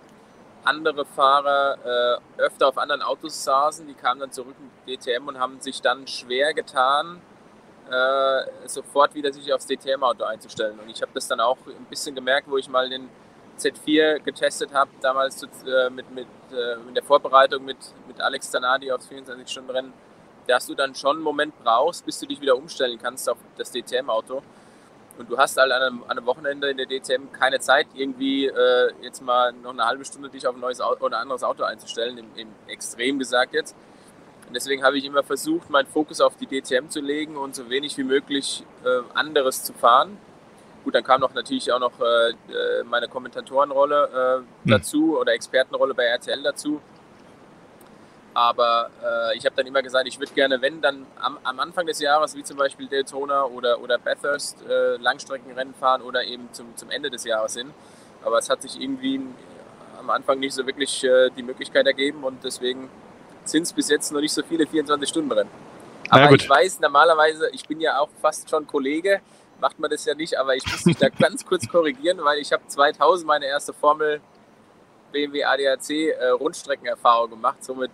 andere 0.65 1.05
Fahrer 1.05 2.19
äh, 2.37 2.41
öfter 2.41 2.67
auf 2.67 2.77
anderen 2.77 3.01
Autos 3.01 3.43
saßen, 3.43 3.87
die 3.87 3.93
kamen 3.93 4.19
dann 4.19 4.31
zurück 4.31 4.55
in 4.85 4.97
DTM 4.97 5.27
und 5.27 5.39
haben 5.39 5.61
sich 5.61 5.81
dann 5.81 6.07
schwer 6.07 6.53
getan, 6.53 7.21
äh, 7.89 8.67
sofort 8.67 9.13
wieder 9.13 9.31
sich 9.31 9.53
aufs 9.53 9.67
DTM-Auto 9.67 10.23
einzustellen. 10.23 10.79
Und 10.79 10.89
ich 10.89 11.01
habe 11.01 11.11
das 11.13 11.27
dann 11.27 11.39
auch 11.39 11.57
ein 11.67 11.85
bisschen 11.89 12.15
gemerkt, 12.15 12.49
wo 12.49 12.57
ich 12.57 12.67
mal 12.67 12.89
den 12.89 13.09
Z4 13.59 14.19
getestet 14.19 14.73
habe, 14.73 14.89
damals 15.01 15.43
äh, 15.43 15.89
mit, 15.91 16.09
mit, 16.11 16.27
äh, 16.51 16.73
in 16.87 16.95
der 16.95 17.03
Vorbereitung 17.03 17.63
mit, 17.63 17.77
mit 18.07 18.19
Alex 18.19 18.49
Zanardi 18.49 18.91
aufs 18.91 19.07
24-Stunden-Rennen 19.09 19.93
dass 20.47 20.67
du 20.67 20.75
dann 20.75 20.95
schon 20.95 21.17
einen 21.17 21.23
Moment 21.23 21.53
brauchst, 21.63 22.05
bis 22.05 22.19
du 22.19 22.25
dich 22.25 22.41
wieder 22.41 22.55
umstellen 22.55 22.99
kannst 23.01 23.29
auf 23.29 23.37
das 23.57 23.71
DTM-Auto. 23.71 24.41
Und 25.17 25.29
du 25.29 25.37
hast 25.37 25.57
halt 25.57 25.71
an 25.71 25.81
einem, 25.81 26.03
an 26.03 26.11
einem, 26.11 26.25
Wochenende 26.25 26.69
in 26.69 26.77
der 26.77 26.87
DTM 26.87 27.31
keine 27.31 27.59
Zeit, 27.59 27.87
irgendwie 27.93 28.47
äh, 28.47 28.91
jetzt 29.01 29.21
mal 29.21 29.53
noch 29.53 29.71
eine 29.71 29.85
halbe 29.85 30.03
Stunde 30.03 30.29
dich 30.29 30.45
auf 30.45 30.55
ein 30.55 30.59
neues 30.59 30.81
Auto 30.81 31.05
oder 31.05 31.17
ein 31.17 31.21
anderes 31.23 31.43
Auto 31.43 31.63
einzustellen, 31.63 32.17
im, 32.17 32.27
im 32.35 32.47
Extrem 32.67 33.17
gesagt 33.17 33.53
jetzt. 33.53 33.75
Und 34.47 34.53
deswegen 34.53 34.83
habe 34.83 34.97
ich 34.97 35.05
immer 35.05 35.23
versucht, 35.23 35.69
meinen 35.69 35.87
Fokus 35.87 36.19
auf 36.21 36.35
die 36.35 36.47
DTM 36.47 36.89
zu 36.89 36.99
legen 36.99 37.37
und 37.37 37.55
so 37.55 37.69
wenig 37.69 37.97
wie 37.97 38.03
möglich 38.03 38.63
äh, 38.83 39.17
anderes 39.17 39.63
zu 39.63 39.73
fahren. 39.73 40.17
Gut, 40.83 40.93
dann 40.93 41.03
kam 41.03 41.21
noch 41.21 41.33
natürlich 41.33 41.71
auch 41.71 41.79
noch 41.79 41.99
äh, 41.99 42.29
äh 42.29 42.83
meine 42.83 43.07
Kommentatorenrolle 43.07 44.09
äh, 44.13 44.37
hm. 44.37 44.45
dazu 44.65 45.17
oder 45.17 45.33
Expertenrolle 45.33 45.93
bei 45.93 46.03
RTL 46.03 46.43
dazu. 46.43 46.81
Aber 48.35 48.89
äh, 49.01 49.37
ich 49.37 49.45
habe 49.45 49.55
dann 49.55 49.65
immer 49.65 49.81
gesagt, 49.81 50.05
ich 50.09 50.19
würde 50.19 50.33
gerne, 50.33 50.61
wenn 50.61 50.81
dann 50.81 51.07
am, 51.21 51.39
am, 51.43 51.57
Anfang 51.61 51.85
des 51.85 52.01
Jahres, 52.01 52.35
wie 52.35 52.43
zum 52.43 52.57
Beispiel 52.57 52.85
Daytona 52.85 53.45
oder, 53.45 53.79
oder 53.79 53.97
Bathurst, 53.97 54.61
äh, 54.69 54.97
Langstreckenrennen 54.97 55.73
fahren 55.73 56.01
oder 56.01 56.21
eben 56.25 56.49
zum, 56.51 56.75
zum 56.75 56.91
Ende 56.91 57.09
des 57.09 57.23
Jahres 57.23 57.55
hin. 57.55 57.73
Aber 58.25 58.37
es 58.37 58.49
hat 58.49 58.61
sich 58.61 58.79
irgendwie 58.79 59.21
am 59.97 60.09
Anfang 60.09 60.39
nicht 60.39 60.53
so 60.53 60.67
wirklich 60.67 61.01
äh, 61.05 61.29
die 61.29 61.43
Möglichkeit 61.43 61.87
ergeben 61.87 62.25
und 62.25 62.43
deswegen 62.43 62.89
sind 63.45 63.63
es 63.63 63.71
bis 63.71 63.89
jetzt 63.89 64.11
noch 64.11 64.19
nicht 64.19 64.33
so 64.33 64.43
viele 64.43 64.65
24-Stunden-Rennen. 64.65 65.49
Aber 66.09 66.31
ich 66.35 66.49
weiß 66.49 66.81
normalerweise, 66.81 67.49
ich 67.53 67.65
bin 67.65 67.79
ja 67.79 67.99
auch 67.99 68.09
fast 68.21 68.49
schon 68.49 68.67
Kollege, 68.67 69.21
macht 69.61 69.79
man 69.79 69.89
das 69.89 70.03
ja 70.03 70.13
nicht, 70.13 70.37
aber 70.37 70.57
ich 70.57 70.65
muss 70.69 70.85
mich 70.85 70.97
da 70.97 71.07
ganz 71.19 71.45
kurz 71.45 71.69
korrigieren, 71.69 72.19
weil 72.21 72.39
ich 72.39 72.51
habe 72.51 72.67
2000 72.67 73.25
meine 73.25 73.45
erste 73.45 73.71
Formel 73.71 74.19
BMW 75.13 75.45
ADAC 75.45 75.89
äh, 75.89 76.27
Rundstreckenerfahrung 76.31 77.29
gemacht. 77.29 77.63
Somit 77.63 77.91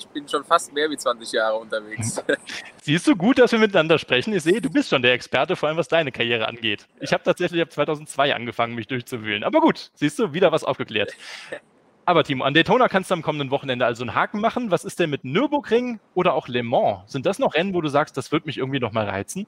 ich 0.00 0.08
bin 0.08 0.26
schon 0.26 0.44
fast 0.44 0.72
mehr 0.72 0.90
wie 0.90 0.96
20 0.96 1.32
Jahre 1.32 1.56
unterwegs. 1.56 2.22
Siehst 2.82 3.06
du 3.06 3.14
gut, 3.14 3.38
dass 3.38 3.52
wir 3.52 3.58
miteinander 3.58 3.98
sprechen? 3.98 4.32
Ich 4.34 4.42
sehe, 4.42 4.60
du 4.60 4.70
bist 4.70 4.88
schon 4.88 5.02
der 5.02 5.12
Experte, 5.12 5.56
vor 5.56 5.68
allem 5.68 5.78
was 5.78 5.88
deine 5.88 6.10
Karriere 6.10 6.48
angeht. 6.48 6.86
Ich 7.00 7.12
habe 7.12 7.22
tatsächlich 7.22 7.60
ab 7.60 7.70
2002 7.70 8.34
angefangen, 8.34 8.74
mich 8.74 8.86
durchzuwühlen. 8.86 9.44
Aber 9.44 9.60
gut, 9.60 9.90
siehst 9.94 10.18
du, 10.18 10.32
wieder 10.32 10.52
was 10.52 10.64
aufgeklärt. 10.64 11.14
Aber 12.06 12.24
Timo, 12.24 12.44
an 12.44 12.54
Daytona 12.54 12.88
kannst 12.88 13.10
du 13.10 13.14
am 13.14 13.22
kommenden 13.22 13.50
Wochenende 13.50 13.84
also 13.86 14.02
einen 14.02 14.14
Haken 14.14 14.40
machen. 14.40 14.70
Was 14.70 14.84
ist 14.84 14.98
denn 14.98 15.10
mit 15.10 15.24
Nürburgring 15.24 16.00
oder 16.14 16.34
auch 16.34 16.48
Le 16.48 16.62
Mans? 16.62 17.00
Sind 17.06 17.26
das 17.26 17.38
noch 17.38 17.54
Rennen, 17.54 17.74
wo 17.74 17.80
du 17.82 17.88
sagst, 17.88 18.16
das 18.16 18.32
wird 18.32 18.46
mich 18.46 18.58
irgendwie 18.58 18.80
nochmal 18.80 19.08
reizen? 19.08 19.46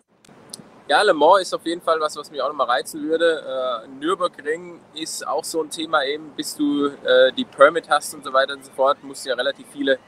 Ja, 0.88 1.00
Le 1.02 1.14
Mans 1.14 1.42
ist 1.42 1.54
auf 1.54 1.64
jeden 1.64 1.80
Fall 1.80 1.98
was, 2.00 2.16
was 2.16 2.30
mich 2.30 2.42
auch 2.42 2.48
nochmal 2.48 2.68
reizen 2.68 3.02
würde. 3.02 3.84
Äh, 3.84 3.88
Nürburgring 3.98 4.80
ist 4.94 5.26
auch 5.26 5.42
so 5.42 5.62
ein 5.62 5.70
Thema 5.70 6.04
eben, 6.04 6.32
bis 6.36 6.54
du 6.54 6.86
äh, 6.86 7.32
die 7.36 7.44
Permit 7.44 7.88
hast 7.88 8.14
und 8.14 8.24
so 8.24 8.32
weiter 8.32 8.52
und 8.54 8.64
so 8.64 8.70
fort, 8.72 9.02
musst 9.02 9.24
du 9.24 9.30
ja 9.30 9.36
relativ 9.36 9.66
viele 9.72 9.98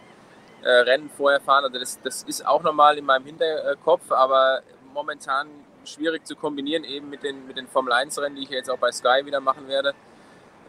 äh, 0.65 0.69
Rennen 0.69 1.09
vorher 1.09 1.41
fahren. 1.41 1.65
Also 1.65 1.79
das, 1.79 2.01
das 2.03 2.25
ist 2.25 2.45
auch 2.45 2.63
nochmal 2.63 2.99
in 2.99 3.05
meinem 3.05 3.25
Hinterkopf, 3.25 4.11
aber 4.11 4.63
momentan 4.93 5.49
schwierig 5.85 6.27
zu 6.27 6.35
kombinieren 6.35 6.83
eben 6.83 7.09
mit 7.11 7.23
den, 7.23 7.47
mit 7.47 7.57
den 7.57 7.69
Formel 7.69 7.93
1 7.93 8.19
Rennen, 8.19 8.35
die 8.35 8.43
ich 8.43 8.51
jetzt 8.51 8.71
auch 8.71 8.79
bei 8.79 8.91
Sky 8.91 9.25
wieder 9.25 9.41
machen 9.41 9.69
werde 9.69 9.95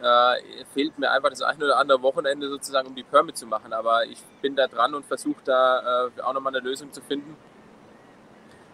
äh, 0.02 0.66
fehlt 0.74 0.98
mir 1.00 1.12
einfach 1.12 1.30
das 1.30 1.42
ein 1.42 1.62
oder 1.62 1.78
andere 1.78 2.02
Wochenende 2.02 2.50
sozusagen, 2.50 2.88
um 2.88 2.96
die 2.96 3.04
Permit 3.04 3.38
zu 3.38 3.46
machen. 3.46 3.74
Aber 3.74 4.06
ich 4.06 4.22
bin 4.42 4.56
da 4.56 4.68
dran 4.68 4.94
und 4.94 5.06
versuche 5.06 5.42
da 5.44 6.08
äh, 6.08 6.22
auch 6.22 6.34
nochmal 6.34 6.56
eine 6.56 6.66
Lösung 6.66 6.92
zu 6.92 7.02
finden. 7.02 7.36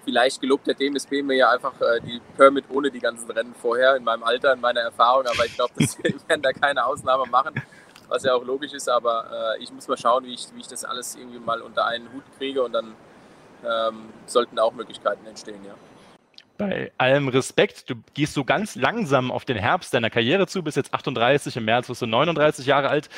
Vielleicht 0.04 0.42
gelobt 0.42 0.66
der 0.66 0.74
DMSB 0.74 1.22
mir 1.22 1.36
ja 1.36 1.50
einfach 1.51 1.80
äh, 1.80 2.01
die 2.01 2.20
Permit 2.36 2.66
ohne 2.70 2.90
die 2.90 3.00
ganzen 3.00 3.30
Rennen 3.30 3.54
vorher, 3.54 3.96
in 3.96 4.04
meinem 4.04 4.24
Alter, 4.24 4.54
in 4.54 4.62
meiner 4.62 4.82
Erfahrung. 4.82 5.25
Aber 5.28 5.46
ich 5.46 5.56
glaube, 5.56 5.74
das 5.78 5.98
werden 6.28 6.42
da 6.42 6.51
keine 6.54 6.86
Ausnahme 6.86 7.25
machen, 7.28 7.54
was 8.12 8.24
ja 8.24 8.36
auch 8.36 8.46
logisch 8.46 8.74
ist. 8.74 8.89
Aber 8.89 9.56
äh, 9.58 9.63
ich 9.63 9.72
muss 9.72 9.88
mal 9.88 9.98
schauen, 9.98 10.25
wie 10.25 10.34
ich, 10.34 10.48
wie 10.53 10.60
ich 10.60 10.68
das 10.68 10.86
alles 10.86 11.15
irgendwie 11.15 11.39
mal 11.39 11.62
unter 11.62 11.86
einen 11.86 12.12
Hut 12.13 12.24
kriege 12.38 12.62
und 12.62 12.74
dann 12.74 12.94
ähm, 13.63 14.10
sollten 14.27 14.60
auch 14.60 14.74
Möglichkeiten 14.74 15.25
entstehen, 15.25 15.63
ja 15.65 15.74
bei 16.62 16.91
allem 17.00 17.27
Respekt, 17.27 17.89
du 17.89 17.96
gehst 18.13 18.36
so 18.36 18.44
ganz 18.44 18.75
langsam 18.75 19.32
auf 19.32 19.46
den 19.46 19.58
Herbst 19.58 19.96
deiner 19.96 20.12
Karriere 20.12 20.46
zu, 20.46 20.62
bist 20.62 20.77
jetzt 20.77 20.94
38, 20.94 21.58
im 21.58 21.65
März 21.65 21.89
wirst 21.89 22.03
du 22.03 22.06
39 22.06 22.68
Jahre 22.68 22.88
alt. 22.89 23.10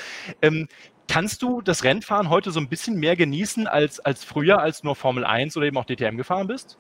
Ähm, 0.41 0.69
kannst 1.09 1.41
du 1.41 1.61
das 1.61 1.83
Rennfahren 1.83 2.29
heute 2.29 2.51
so 2.51 2.61
ein 2.61 2.69
bisschen 2.69 2.95
mehr 2.95 3.17
genießen 3.17 3.67
als, 3.67 3.99
als 3.99 4.23
früher, 4.23 4.59
als 4.59 4.85
nur 4.85 4.95
Formel 4.95 5.25
1 5.25 5.57
oder 5.57 5.65
eben 5.65 5.77
auch 5.77 5.83
DTM 5.83 6.15
gefahren 6.15 6.47
bist? 6.47 6.77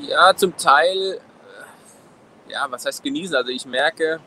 Ja, 0.00 0.34
zum 0.34 0.56
Teil, 0.56 1.20
äh, 2.48 2.52
ja, 2.52 2.66
was 2.70 2.86
heißt 2.86 3.02
genießen? 3.02 3.36
Also 3.36 3.50
ich 3.50 3.66
merke, 3.66 4.20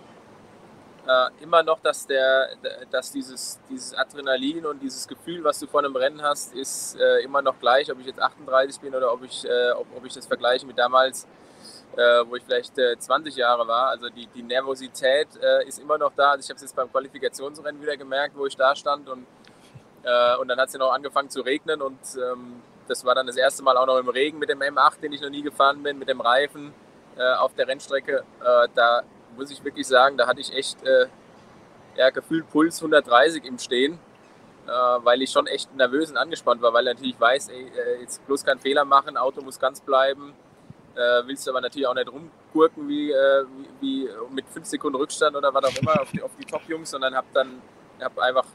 äh, 1.07 1.43
immer 1.43 1.62
noch, 1.62 1.79
dass, 1.79 2.07
der, 2.07 2.50
dass 2.91 3.12
dieses, 3.12 3.59
dieses 3.69 3.93
Adrenalin 3.93 4.65
und 4.65 4.81
dieses 4.81 5.07
Gefühl, 5.07 5.43
was 5.43 5.59
du 5.59 5.67
vor 5.67 5.81
einem 5.81 5.95
Rennen 5.95 6.21
hast, 6.21 6.53
ist 6.53 7.00
äh, 7.00 7.24
immer 7.24 7.41
noch 7.41 7.59
gleich, 7.59 7.91
ob 7.91 8.00
ich 8.00 8.07
jetzt 8.07 8.19
38 8.19 8.79
bin 8.81 8.95
oder 8.95 9.13
ob 9.13 9.24
ich, 9.24 9.45
äh, 9.45 9.71
ob, 9.71 9.85
ob 9.95 10.05
ich 10.05 10.13
das 10.13 10.25
vergleiche 10.25 10.65
mit 10.65 10.77
damals, 10.77 11.27
äh, 11.95 12.24
wo 12.27 12.35
ich 12.35 12.43
vielleicht 12.43 12.74
20 12.75 13.35
äh, 13.35 13.39
Jahre 13.39 13.67
war. 13.67 13.89
Also 13.89 14.09
die, 14.09 14.27
die 14.27 14.41
Nervosität 14.41 15.27
äh, 15.41 15.67
ist 15.67 15.79
immer 15.79 15.97
noch 15.97 16.12
da. 16.15 16.31
Also 16.31 16.45
ich 16.45 16.50
habe 16.50 16.55
es 16.55 16.63
jetzt 16.63 16.75
beim 16.75 16.91
Qualifikationsrennen 16.91 17.81
wieder 17.81 17.97
gemerkt, 17.97 18.35
wo 18.35 18.45
ich 18.45 18.57
da 18.57 18.75
stand 18.75 19.07
und, 19.07 19.25
und 20.39 20.47
dann 20.47 20.59
hat 20.59 20.67
es 20.67 20.74
ja 20.74 20.79
noch 20.79 20.93
angefangen 20.93 21.31
zu 21.31 21.41
regnen 21.41 21.81
und 21.81 21.97
ähm, 22.15 22.62
das 22.88 23.03
war 23.03 23.15
dann 23.15 23.25
das 23.25 23.38
erste 23.38 23.63
Mal 23.63 23.75
auch 23.75 23.88
noch 23.88 23.97
im 23.97 24.07
Regen 24.07 24.38
mit 24.38 24.50
dem 24.50 24.59
M8, 24.59 25.00
den 25.01 25.13
ich 25.13 25.21
noch 25.21 25.31
nie 25.31 25.41
gefahren 25.41 25.81
bin, 25.81 25.97
mit 25.97 26.07
dem 26.07 26.21
Reifen 26.21 26.75
auf 27.39 27.55
der 27.55 27.67
Rennstrecke. 27.67 28.24
da 28.75 29.01
muss 29.36 29.51
ich 29.51 29.63
wirklich 29.63 29.88
sagen, 29.88 30.18
da 30.18 30.27
hatte 30.27 30.42
ich 30.42 30.54
echt 30.54 30.84
äh, 30.84 31.08
ja, 31.96 32.10
gefühlt 32.10 32.50
Puls 32.50 32.77
130 32.80 33.46
im 33.46 33.58
Stehen, 33.60 34.00
äh, 34.68 34.70
weil 34.70 35.22
ich 35.22 35.32
schon 35.32 35.48
echt 35.48 35.74
nervös 35.75 36.10
und 36.10 36.18
angespannt 36.18 36.62
war, 36.62 36.74
weil 36.74 36.88
ich 36.88 36.94
natürlich 36.94 37.20
weiß, 37.20 37.50
ey, 37.50 37.72
äh, 37.75 38.01
jetzt 38.01 38.25
bloß 38.25 38.44
keinen 38.44 38.60
Fehler 38.60 38.86
machen, 38.86 39.18
Auto 39.18 39.42
muss 39.42 39.60
ganz 39.60 39.82
bleiben. 39.82 40.34
Äh, 40.96 41.27
willst 41.27 41.46
du 41.46 41.51
aber 41.51 41.60
natürlich 41.60 41.88
auch 41.88 41.94
nicht 41.94 42.10
rumgurken 42.10 42.88
wie, 42.88 43.12
äh, 43.12 43.46
wie, 43.82 44.08
wie, 44.08 44.10
mit 44.32 44.48
5 44.48 44.65
Sekunden 44.65 44.98
Rückstand 44.98 45.36
oder 45.36 45.54
was 45.54 45.65
auch 45.65 45.82
immer 45.82 46.01
auf 46.01 46.10
die, 46.12 46.22
auf 46.22 46.32
die 46.39 46.46
Top-Jungs, 46.46 46.89
sondern 46.89 47.13
habe 47.13 47.27
dann 47.34 47.62
hab 48.00 48.18
einfach 48.18 48.46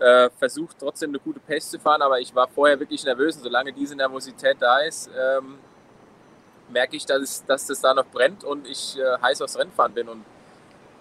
äh, 0.00 0.28
versucht, 0.38 0.76
trotzdem 0.78 1.10
eine 1.10 1.20
gute 1.20 1.40
Pace 1.40 1.70
zu 1.70 1.78
fahren, 1.78 2.02
aber 2.02 2.20
ich 2.20 2.34
war 2.34 2.48
vorher 2.48 2.78
wirklich 2.78 3.04
nervös 3.04 3.36
und 3.36 3.42
solange 3.44 3.72
diese 3.72 3.94
Nervosität 3.94 4.56
da 4.60 4.78
ist, 4.78 5.08
ähm, 5.16 5.58
merke 6.68 6.96
ich, 6.96 7.06
dass, 7.06 7.44
dass 7.46 7.66
das 7.66 7.80
da 7.80 7.94
noch 7.94 8.06
brennt 8.06 8.44
und 8.44 8.66
ich 8.66 8.98
äh, 8.98 9.18
heiß 9.22 9.42
aufs 9.42 9.58
Rennfahren 9.58 9.94
bin. 9.94 10.08
Und 10.08 10.24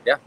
ja, 0.05 0.19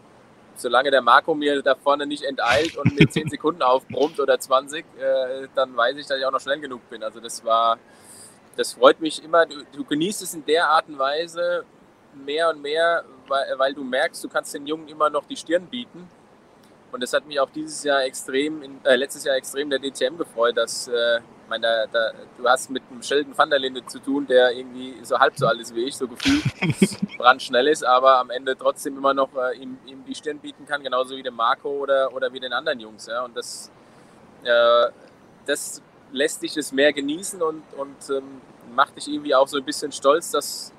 solange 0.57 0.91
der 0.91 1.03
Marco 1.03 1.35
mir 1.35 1.63
da 1.63 1.75
vorne 1.75 2.07
nicht 2.07 2.25
enteilt 2.25 2.77
und 2.77 2.99
mir 2.99 3.09
10 3.09 3.29
Sekunden 3.31 3.63
aufbrummt 3.63 4.19
oder 4.21 4.39
20, 4.39 4.85
äh, 4.99 5.49
dann 5.55 5.77
weiß 5.77 5.97
ich, 5.97 6.07
dass 6.07 6.19
ich 6.19 6.25
auch 6.25 6.33
noch 6.33 6.41
schnell 6.41 6.61
genug 6.61 6.89
bin. 6.91 7.03
Also 7.03 7.21
das 7.21 7.45
war, 7.45 7.79
das 8.57 8.75
freut 8.75 9.01
mich 9.01 9.23
immer. 9.23 9.47
Du, 9.47 9.65
du 9.73 9.85
genießt 9.85 10.23
es 10.23 10.35
in 10.35 10.45
der 10.45 10.69
Art 10.69 10.89
und 10.89 10.99
Weise 10.99 11.65
mehr 12.15 12.51
und 12.51 12.63
mehr, 12.63 13.05
weil, 13.29 13.59
weil, 13.59 13.75
du 13.75 13.85
merkst, 13.85 14.23
du 14.25 14.29
kannst 14.29 14.55
den 14.55 14.67
Jungen 14.67 14.89
immer 14.89 15.11
noch 15.11 15.25
die 15.27 15.37
Stirn 15.37 15.67
bieten. 15.67 16.09
Und 16.91 17.03
das 17.03 17.13
hat 17.13 17.27
mich 17.27 17.39
auch 17.39 17.51
dieses 17.51 17.85
Jahr 17.85 18.03
extrem, 18.05 18.63
in, 18.63 18.85
äh, 18.85 18.97
letztes 18.97 19.25
Jahr 19.25 19.37
extrem 19.37 19.69
der 19.69 19.79
DTM 19.79 20.17
gefreut, 20.17 20.57
dass 20.57 20.89
äh, 20.89 21.21
meine, 21.49 21.63
da, 21.67 21.87
da, 21.87 22.13
du 22.37 22.49
hast 22.49 22.71
mit 22.71 22.83
einem 22.91 23.03
Sheldon 23.03 23.37
van 23.37 23.51
der 23.51 23.59
Linde 23.59 23.85
zu 23.87 23.99
tun, 23.99 24.27
der 24.27 24.53
irgendwie 24.53 24.97
so 25.03 25.19
halb 25.19 25.37
so 25.37 25.47
alt 25.47 25.61
ist 25.61 25.75
wie 25.75 25.85
ich, 25.85 25.97
so 25.97 26.07
gefühlt 26.09 26.45
brandschnell 27.19 27.69
ist, 27.69 27.85
aber 27.85 28.19
am 28.19 28.31
Ende 28.31 28.57
trotzdem 28.57 28.97
immer 28.97 29.15
noch 29.15 29.31
äh, 29.37 29.57
ihm, 29.57 29.79
ihm, 29.87 30.05
die 30.05 30.15
Stirn 30.15 30.39
bieten 30.39 30.67
kann, 30.67 30.83
genauso 30.83 31.17
wie 31.17 31.23
dem 31.23 31.35
Marco 31.35 31.69
oder, 31.69 32.13
oder 32.15 32.33
wie 32.33 32.41
den 32.41 32.53
anderen 32.53 32.81
Jungs. 32.81 33.07
Ja? 33.07 33.25
Und 33.25 33.37
das, 33.37 33.71
äh, 34.45 34.91
das 35.47 35.83
lässt 36.13 36.43
dich 36.43 36.57
es 36.57 36.73
mehr 36.73 36.93
genießen 36.93 37.43
und, 37.43 37.63
und 37.77 38.11
ähm, 38.11 38.41
macht 38.75 38.97
dich 38.97 39.09
irgendwie 39.09 39.35
auch 39.35 39.49
so 39.49 39.57
ein 39.57 39.65
bisschen 39.65 39.93
stolz, 39.93 40.31
dass 40.31 40.73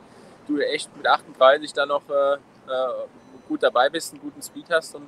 du 0.48 0.60
echt 0.60 0.96
mit 0.96 1.08
38 1.08 1.74
da 1.74 1.86
noch 1.86 2.04
äh, 2.10 2.34
äh, 2.34 2.38
gut 3.48 3.64
dabei 3.64 3.90
bist, 3.90 4.14
einen 4.14 4.22
guten 4.22 4.42
Speed 4.42 4.70
hast 4.70 4.96
und 4.96 5.08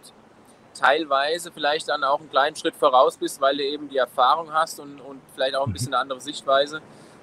teilweise 0.73 1.51
vielleicht 1.51 1.89
dann 1.89 2.03
auch 2.03 2.19
einen 2.19 2.29
kleinen 2.29 2.55
Schritt 2.55 2.75
voraus 2.75 3.17
bist, 3.17 3.41
weil 3.41 3.57
du 3.57 3.63
eben 3.63 3.89
die 3.89 3.97
Erfahrung 3.97 4.51
hast 4.53 4.79
und, 4.79 4.99
und 5.01 5.21
vielleicht 5.33 5.55
auch 5.55 5.67
ein 5.67 5.73
bisschen 5.73 5.93
eine 5.93 6.01
andere 6.01 6.21
Sichtweise. 6.21 6.77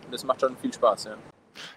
Und 0.05 0.13
das 0.13 0.25
macht 0.25 0.41
schon 0.41 0.57
viel 0.57 0.73
Spaß, 0.73 1.05
ja. 1.05 1.17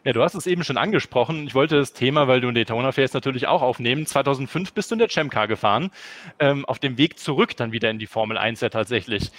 Ja, 0.04 0.14
du 0.14 0.22
hast 0.24 0.36
es 0.36 0.48
eben 0.48 0.64
schon 0.64 0.78
angesprochen. 0.78 1.48
Ich 1.48 1.56
wollte 1.56 1.78
das 1.78 1.94
Thema, 1.94 2.28
weil 2.28 2.42
du 2.42 2.50
in 2.50 2.56
Daytona 2.56 2.92
fährst, 2.92 3.14
natürlich 3.14 3.48
auch 3.48 3.62
aufnehmen. 3.62 4.06
2005 4.06 4.74
bist 4.74 4.92
du 4.92 4.96
in 4.96 5.00
der 5.00 5.08
Champ-Car 5.08 5.48
gefahren, 5.48 5.92
ähm, 6.40 6.66
auf 6.66 6.80
dem 6.80 6.98
Weg 6.98 7.20
zurück 7.20 7.56
dann 7.58 7.72
wieder 7.72 7.90
in 7.90 8.00
die 8.00 8.08
Formel 8.08 8.38
1 8.38 8.62
ja 8.62 8.70
tatsächlich. 8.70 9.32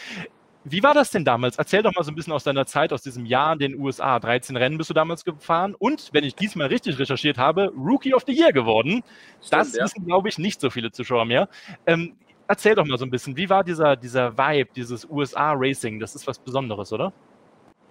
Wie 0.65 0.83
war 0.83 0.95
das 0.95 1.11
denn 1.11 1.25
damals? 1.25 1.59
Erzähl 1.59 1.83
doch 1.83 1.93
mal 1.95 2.05
so 2.05 2.13
ein 2.13 2.15
bisschen 2.15 2.33
aus 2.33 2.45
deiner 2.45 2.67
Zeit, 2.67 2.93
aus 2.93 3.03
diesem 3.03 3.27
Jahr 3.27 3.55
in 3.55 3.59
den 3.59 3.81
USA. 3.81 4.21
13 4.21 4.57
Rennen 4.57 4.79
bist 4.79 4.91
du 4.91 4.95
damals 4.95 5.25
gefahren 5.25 5.75
und, 5.77 6.11
wenn 6.13 6.23
ich 6.23 6.37
diesmal 6.37 6.69
richtig 6.69 6.99
recherchiert 7.01 7.37
habe, 7.37 7.73
Rookie 7.77 8.15
of 8.15 8.23
the 8.27 8.33
Year 8.33 8.53
geworden. 8.53 9.03
Stimmt, 9.41 9.53
das 9.53 9.75
ja. 9.75 9.85
wissen, 9.85 10.05
glaube 10.07 10.29
ich, 10.29 10.39
nicht 10.39 10.61
so 10.61 10.71
viele 10.71 10.93
Zuschauer 10.93 11.25
mehr. 11.25 11.49
Ähm, 11.87 12.15
erzähl 12.47 12.77
doch 12.77 12.85
mal 12.85 12.97
so 12.97 13.05
ein 13.05 13.11
bisschen, 13.11 13.37
wie 13.37 13.51
war 13.51 13.65
dieser, 13.65 13.97
dieser 13.97 14.39
Vibe, 14.39 14.71
dieses 14.77 15.05
USA-Racing? 15.11 15.99
Das 15.99 16.15
ist 16.15 16.29
was 16.29 16.39
Besonderes, 16.39 16.93
oder? 16.93 17.13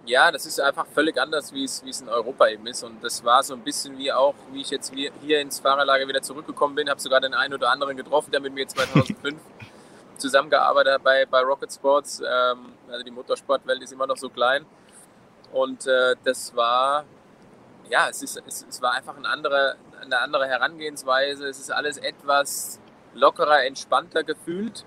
Ja, 0.06 0.32
das 0.32 0.46
ist 0.46 0.58
einfach 0.58 0.86
völlig 0.86 1.20
anders, 1.20 1.52
wie 1.52 1.64
es, 1.64 1.84
wie 1.84 1.90
es 1.90 2.00
in 2.00 2.08
Europa 2.08 2.48
eben 2.48 2.66
ist. 2.66 2.82
Und 2.82 3.04
das 3.04 3.22
war 3.22 3.42
so 3.42 3.52
ein 3.54 3.60
bisschen 3.60 3.98
wie 3.98 4.10
auch, 4.10 4.34
wie 4.50 4.62
ich 4.62 4.70
jetzt 4.70 4.92
hier 5.22 5.40
ins 5.40 5.60
Fahrerlager 5.60 6.08
wieder 6.08 6.22
zurückgekommen 6.22 6.74
bin, 6.74 6.88
habe 6.88 7.00
sogar 7.00 7.20
den 7.20 7.34
einen 7.34 7.52
oder 7.52 7.70
anderen 7.70 7.98
getroffen, 7.98 8.30
der 8.30 8.40
mit 8.40 8.54
mir 8.54 8.66
2005 8.66 9.38
zusammengearbeitet 10.22 10.94
hat 10.94 11.02
bei, 11.02 11.26
bei 11.26 11.40
Rocket 11.40 11.72
Sports. 11.72 12.20
Ähm, 12.20 12.74
also 12.90 13.04
die 13.04 13.10
Motorsportwelt 13.10 13.82
ist 13.82 13.92
immer 13.92 14.06
noch 14.06 14.16
so 14.16 14.30
klein. 14.30 14.64
Und 15.52 15.86
äh, 15.86 16.14
das 16.24 16.54
war, 16.56 17.04
ja, 17.90 18.08
es, 18.08 18.22
ist, 18.22 18.42
es, 18.46 18.64
es 18.68 18.80
war 18.80 18.92
einfach 18.92 19.16
eine 19.16 19.28
andere, 19.28 19.76
eine 20.00 20.18
andere 20.20 20.46
Herangehensweise. 20.46 21.46
Es 21.46 21.58
ist 21.58 21.70
alles 21.70 21.98
etwas 21.98 22.80
lockerer, 23.14 23.64
entspannter 23.64 24.22
gefühlt. 24.22 24.84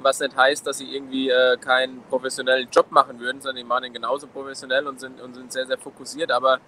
Was 0.00 0.20
nicht 0.20 0.36
heißt, 0.36 0.66
dass 0.66 0.78
sie 0.78 0.94
irgendwie 0.94 1.30
äh, 1.30 1.56
keinen 1.56 2.02
professionellen 2.02 2.68
Job 2.70 2.90
machen 2.90 3.18
würden, 3.18 3.40
sondern 3.40 3.56
die 3.56 3.64
machen 3.64 3.84
ihn 3.84 3.92
genauso 3.92 4.26
professionell 4.26 4.86
und 4.86 5.00
sind, 5.00 5.20
und 5.20 5.34
sind 5.34 5.52
sehr, 5.52 5.66
sehr 5.66 5.78
fokussiert. 5.78 6.30
Aber 6.30 6.58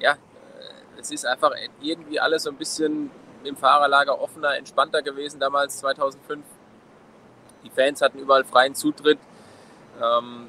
ja, 0.00 0.12
äh, 0.12 1.00
es 1.00 1.10
ist 1.10 1.24
einfach 1.24 1.52
irgendwie 1.80 2.18
alles 2.18 2.42
so 2.42 2.50
ein 2.50 2.56
bisschen 2.56 3.10
im 3.44 3.56
Fahrerlager 3.56 4.20
offener, 4.20 4.56
entspannter 4.56 5.02
gewesen 5.02 5.40
damals 5.40 5.78
2005 5.78 6.44
die 7.64 7.70
Fans 7.70 8.02
hatten 8.02 8.18
überall 8.18 8.44
freien 8.44 8.74
Zutritt. 8.74 9.18
Ähm, 10.00 10.48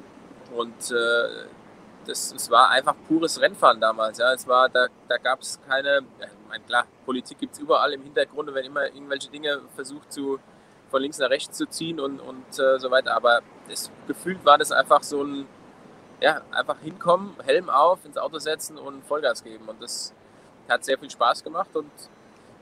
und 0.54 0.90
äh, 0.90 1.46
das, 2.06 2.32
es 2.32 2.50
war 2.50 2.70
einfach 2.70 2.94
pures 3.08 3.40
Rennfahren 3.40 3.80
damals. 3.80 4.18
Ja. 4.18 4.32
Es 4.32 4.46
war, 4.46 4.68
da 4.68 4.88
da 5.08 5.16
gab 5.18 5.40
es 5.40 5.58
keine, 5.68 6.02
ja, 6.20 6.26
mein, 6.48 6.64
klar, 6.66 6.86
Politik 7.04 7.38
gibt 7.38 7.54
es 7.54 7.60
überall 7.60 7.92
im 7.92 8.02
Hintergrund, 8.02 8.52
wenn 8.54 8.64
immer 8.64 8.84
irgendwelche 8.86 9.30
Dinge 9.30 9.60
versucht 9.74 10.12
zu, 10.12 10.38
von 10.90 11.02
links 11.02 11.18
nach 11.18 11.30
rechts 11.30 11.56
zu 11.56 11.66
ziehen 11.66 12.00
und, 12.00 12.20
und 12.20 12.58
äh, 12.58 12.78
so 12.78 12.90
weiter. 12.90 13.14
Aber 13.14 13.40
das, 13.68 13.90
gefühlt 14.06 14.44
war 14.44 14.58
das 14.58 14.72
einfach 14.72 15.02
so 15.02 15.22
ein, 15.22 15.46
ja, 16.20 16.42
einfach 16.52 16.78
hinkommen, 16.80 17.36
Helm 17.44 17.68
auf, 17.68 18.04
ins 18.04 18.16
Auto 18.16 18.38
setzen 18.38 18.78
und 18.78 19.04
Vollgas 19.04 19.42
geben. 19.42 19.68
Und 19.68 19.82
das 19.82 20.14
hat 20.68 20.84
sehr 20.84 20.98
viel 20.98 21.10
Spaß 21.10 21.44
gemacht 21.44 21.74
und 21.74 21.90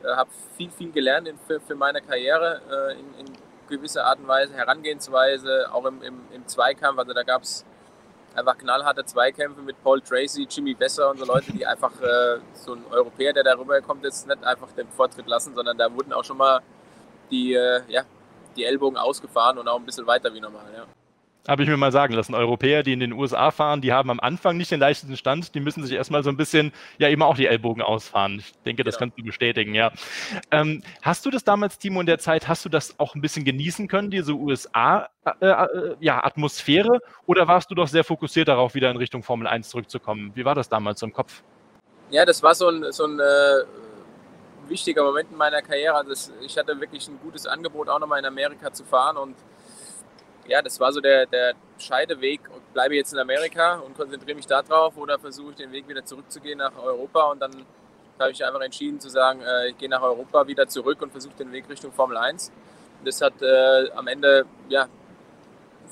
äh, 0.03 0.09
habe 0.09 0.31
viel, 0.57 0.71
viel 0.71 0.91
gelernt 0.91 1.29
in, 1.29 1.39
für, 1.39 1.61
für 1.61 1.75
meine 1.75 2.01
Karriere 2.01 2.61
äh, 2.71 2.93
in, 2.99 3.27
in 3.27 3.33
gewisse 3.77 4.05
Art 4.05 4.19
und 4.19 4.29
Weise, 4.29 4.55
Herangehensweise, 4.55 5.73
auch 5.73 5.85
im, 5.87 6.03
im, 6.03 6.21
im 6.33 6.47
Zweikampf. 6.47 6.99
Also 6.99 7.13
da 7.13 7.23
gab 7.23 7.43
es 7.43 7.65
einfach 8.35 8.57
knallharte 8.57 9.05
Zweikämpfe 9.05 9.61
mit 9.61 9.83
Paul 9.83 10.01
Tracy, 10.01 10.47
Jimmy 10.49 10.75
Besser 10.75 11.11
und 11.11 11.19
so 11.19 11.25
Leute, 11.25 11.53
die 11.53 11.67
einfach 11.67 11.93
äh, 12.01 12.39
so 12.55 12.75
ein 12.75 12.85
Europäer, 12.91 13.33
der 13.33 13.45
darüber 13.45 13.81
kommt, 13.81 14.05
jetzt 14.05 14.27
nicht 14.27 14.45
einfach 14.45 14.71
den 14.73 14.89
Vortritt 14.89 15.27
lassen, 15.27 15.55
sondern 15.55 15.77
da 15.77 15.93
wurden 15.93 16.13
auch 16.13 16.25
schon 16.25 16.39
mal 16.39 16.61
die, 17.31 17.55
äh, 17.55 17.83
ja, 17.89 18.05
die 18.57 18.65
Ellbogen 18.65 18.97
ausgefahren 18.97 19.59
und 19.59 19.69
auch 19.69 19.79
ein 19.79 19.87
bisschen 19.87 20.07
weiter 20.07 20.33
wie 20.33 20.41
normal. 20.41 20.67
Ja 20.75 20.87
habe 21.49 21.63
ich 21.63 21.69
mir 21.69 21.77
mal 21.77 21.93
sagen 21.93 22.15
lassen, 22.15 22.35
Europäer, 22.35 22.83
die 22.83 22.93
in 22.93 23.01
den 23.01 23.13
USA 23.13 23.51
fahren, 23.51 23.81
die 23.81 23.93
haben 23.93 24.11
am 24.11 24.21
Anfang 24.21 24.57
nicht 24.57 24.71
den 24.71 24.81
leichtesten 24.81 25.17
Stand, 25.17 25.55
die 25.55 25.61
müssen 25.61 25.85
sich 25.85 25.95
erstmal 25.95 26.23
so 26.23 26.31
ein 26.31 26.37
bisschen, 26.37 26.73
ja, 26.99 27.09
eben 27.09 27.23
auch 27.23 27.37
die 27.37 27.47
Ellbogen 27.47 27.83
ausfahren. 27.83 28.39
Ich 28.39 28.53
denke, 28.65 28.85
das 28.85 28.97
genau. 28.97 29.11
kannst 29.11 29.19
du 29.19 29.25
bestätigen, 29.25 29.75
ja. 29.75 29.91
Ähm, 30.51 30.83
hast 31.03 31.27
du 31.27 31.31
das 31.31 31.45
damals, 31.45 31.79
Timo, 31.79 32.01
in 32.01 32.07
der 32.07 32.19
Zeit, 32.19 32.49
hast 32.49 32.65
du 32.65 32.69
das 32.69 32.99
auch 33.01 33.15
ein 33.15 33.21
bisschen 33.21 33.45
genießen 33.45 33.89
können, 33.89 34.11
diese 34.11 34.35
USA-Atmosphäre, 34.35 35.09
äh, 35.41 35.91
äh, 35.91 35.97
ja, 36.01 36.23
oder 37.27 37.49
warst 37.49 37.71
du 37.71 37.75
doch 37.75 37.89
sehr 37.89 38.05
fokussiert 38.05 38.49
darauf, 38.49 38.75
wieder 38.75 38.91
in 38.91 38.97
Richtung 38.97 39.23
Formel 39.23 39.49
1 39.49 39.69
zurückzukommen? 39.69 40.33
Wie 40.35 40.45
war 40.45 40.55
das 40.55 40.69
damals 40.69 41.01
so 41.01 41.07
im 41.07 41.13
Kopf? 41.13 41.43
Ja, 42.11 42.25
das 42.25 42.43
war 42.43 42.55
so 42.55 42.69
ein, 42.69 42.93
so 42.93 43.07
ein 43.07 43.19
äh, 43.19 43.65
wichtiger 44.69 45.03
Moment 45.03 45.31
in 45.31 45.37
meiner 45.37 45.63
Karriere. 45.63 45.97
Also 45.97 46.33
ich 46.45 46.57
hatte 46.57 46.79
wirklich 46.81 47.09
ein 47.09 47.19
gutes 47.23 47.47
Angebot, 47.47 47.89
auch 47.89 47.99
nochmal 47.99 48.21
in 48.21 48.27
Amerika 48.27 48.73
zu 48.73 48.85
fahren 48.85 49.17
und 49.17 49.35
ja, 50.49 50.63
das 50.63 50.79
war 50.81 50.93
so 50.93 51.01
der, 51.01 51.27
der 51.27 51.55
Scheideweg. 51.79 52.41
Bleibe 52.73 52.95
jetzt 52.95 53.13
in 53.13 53.19
Amerika 53.19 53.77
und 53.77 53.97
konzentriere 53.97 54.37
mich 54.37 54.47
darauf 54.47 54.97
oder 54.97 55.19
versuche 55.19 55.51
ich 55.51 55.57
den 55.57 55.73
Weg 55.73 55.89
wieder 55.89 56.05
zurückzugehen 56.05 56.59
nach 56.59 56.73
Europa 56.83 57.25
und 57.31 57.41
dann 57.41 57.67
habe 58.19 58.33
ich 58.33 58.45
einfach 58.45 58.61
entschieden 58.61 59.01
zu 59.01 59.09
sagen, 59.09 59.43
äh, 59.43 59.69
ich 59.69 59.79
gehe 59.79 59.89
nach 59.89 60.03
Europa 60.03 60.47
wieder 60.47 60.67
zurück 60.69 61.03
und 61.03 61.11
versuche 61.11 61.35
den 61.39 61.53
Weg 61.53 61.69
Richtung 61.69 61.93
Formel 61.93 62.17
1. 62.17 62.51
Und 62.99 63.09
das 63.09 63.21
hat 63.21 63.35
äh, 63.43 63.91
am 63.95 64.07
Ende 64.07 64.47
ja, 64.69 64.87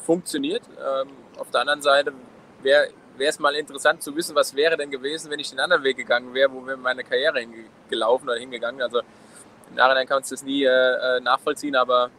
funktioniert. 0.04 0.62
Ähm, 0.78 1.08
auf 1.38 1.50
der 1.50 1.62
anderen 1.62 1.82
Seite 1.82 2.12
wäre 2.62 2.88
es 3.18 3.38
mal 3.38 3.54
interessant 3.54 4.02
zu 4.02 4.14
wissen, 4.16 4.34
was 4.34 4.54
wäre 4.54 4.76
denn 4.76 4.90
gewesen, 4.90 5.30
wenn 5.30 5.40
ich 5.40 5.50
den 5.50 5.60
anderen 5.60 5.82
Weg 5.82 5.96
gegangen 5.96 6.32
wäre, 6.32 6.52
wo 6.52 6.64
wäre 6.66 6.76
meine 6.76 7.04
Karriere 7.04 7.40
hingelaufen 7.40 8.28
oder 8.28 8.38
hingegangen. 8.38 8.80
Also 8.80 9.00
im 9.68 9.76
Nachhinein 9.76 10.06
kann 10.06 10.16
man 10.16 10.24
das 10.28 10.42
nie 10.42 10.64
äh, 10.64 10.68
äh 10.68 11.20
nachvollziehen, 11.20 11.76
aber 11.76 12.10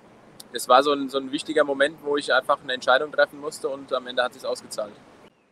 das 0.53 0.67
war 0.67 0.83
so 0.83 0.93
ein, 0.93 1.09
so 1.09 1.17
ein 1.17 1.31
wichtiger 1.31 1.63
Moment, 1.63 1.97
wo 2.03 2.17
ich 2.17 2.33
einfach 2.33 2.59
eine 2.61 2.73
Entscheidung 2.73 3.11
treffen 3.11 3.39
musste 3.39 3.69
und 3.69 3.91
am 3.93 4.07
Ende 4.07 4.23
hat 4.23 4.31
es 4.31 4.41
sich 4.41 4.49
ausgezahlt. 4.49 4.93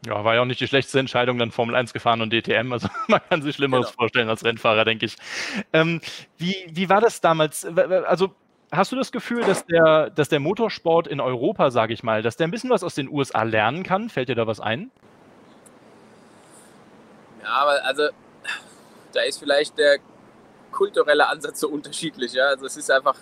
Ja, 0.06 0.24
war 0.24 0.36
ja 0.36 0.42
auch 0.42 0.46
nicht 0.46 0.62
die 0.62 0.68
schlechteste 0.68 1.00
Entscheidung, 1.00 1.38
dann 1.38 1.52
Formel 1.52 1.76
1 1.76 1.92
gefahren 1.92 2.22
und 2.22 2.32
DTM. 2.32 2.72
Also 2.72 2.88
man 3.08 3.20
kann 3.30 3.42
sich 3.42 3.56
Schlimmeres 3.56 3.88
genau. 3.88 3.98
vorstellen 3.98 4.30
als 4.30 4.44
Rennfahrer, 4.44 4.86
denke 4.86 5.06
ich. 5.06 5.18
Ähm, 5.74 6.02
wie, 6.38 6.56
wie 6.70 6.90
war 6.90 7.02
das 7.02 7.20
damals? 7.20 7.66
Also 7.66 8.34
hast 8.72 8.92
du 8.92 8.96
das 8.96 9.12
Gefühl, 9.12 9.44
dass 9.44 9.66
der, 9.66 10.10
dass 10.10 10.30
der 10.30 10.40
Motorsport 10.40 11.08
in 11.08 11.20
Europa, 11.20 11.72
sage 11.72 11.94
ich 11.94 12.04
mal, 12.04 12.22
dass 12.22 12.38
der 12.38 12.48
ein 12.48 12.52
bisschen 12.52 12.70
was 12.70 12.84
aus 12.84 12.96
den 12.96 13.10
USA 13.10 13.44
lernen 13.44 13.84
kann? 13.84 14.10
Fällt 14.10 14.30
dir 14.30 14.36
da 14.36 14.48
was 14.48 14.62
ein? 14.62 14.90
Ja, 17.44 17.50
aber 17.50 17.84
also 17.84 18.10
da 19.14 19.22
ist 19.22 19.40
vielleicht 19.40 19.78
der 19.78 19.98
kulturelle 20.72 21.28
Ansatz 21.28 21.60
so 21.60 21.68
unterschiedlich. 21.68 22.34
Ja? 22.34 22.46
Also 22.46 22.66
es 22.66 22.78
ist 22.78 22.90
einfach 22.90 23.16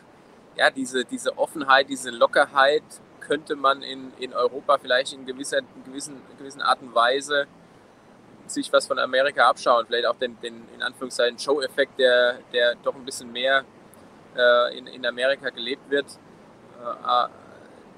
ja, 0.57 0.71
diese, 0.71 1.05
diese 1.05 1.37
Offenheit, 1.37 1.89
diese 1.89 2.09
Lockerheit 2.09 2.83
könnte 3.19 3.55
man 3.55 3.83
in, 3.83 4.13
in 4.19 4.33
Europa 4.33 4.77
vielleicht 4.77 5.13
in 5.13 5.25
gewisser, 5.25 5.59
in 5.59 5.83
gewissen, 5.85 6.21
gewissen 6.37 6.61
Art 6.61 6.81
und 6.81 6.95
Weise 6.95 7.47
sich 8.47 8.71
was 8.71 8.87
von 8.87 8.97
Amerika 8.97 9.49
abschauen. 9.49 9.85
Vielleicht 9.85 10.05
auch 10.05 10.15
den, 10.15 10.39
den 10.41 10.65
in 10.73 10.81
Anführungszeichen 10.81 11.37
Show-Effekt, 11.37 11.99
der, 11.99 12.39
der 12.53 12.75
doch 12.75 12.95
ein 12.95 13.03
bisschen 13.03 13.31
mehr 13.31 13.65
äh, 14.35 14.77
in, 14.77 14.87
in 14.87 15.05
Amerika 15.05 15.49
gelebt 15.49 15.89
wird. 15.89 16.05
Äh, 16.79 17.27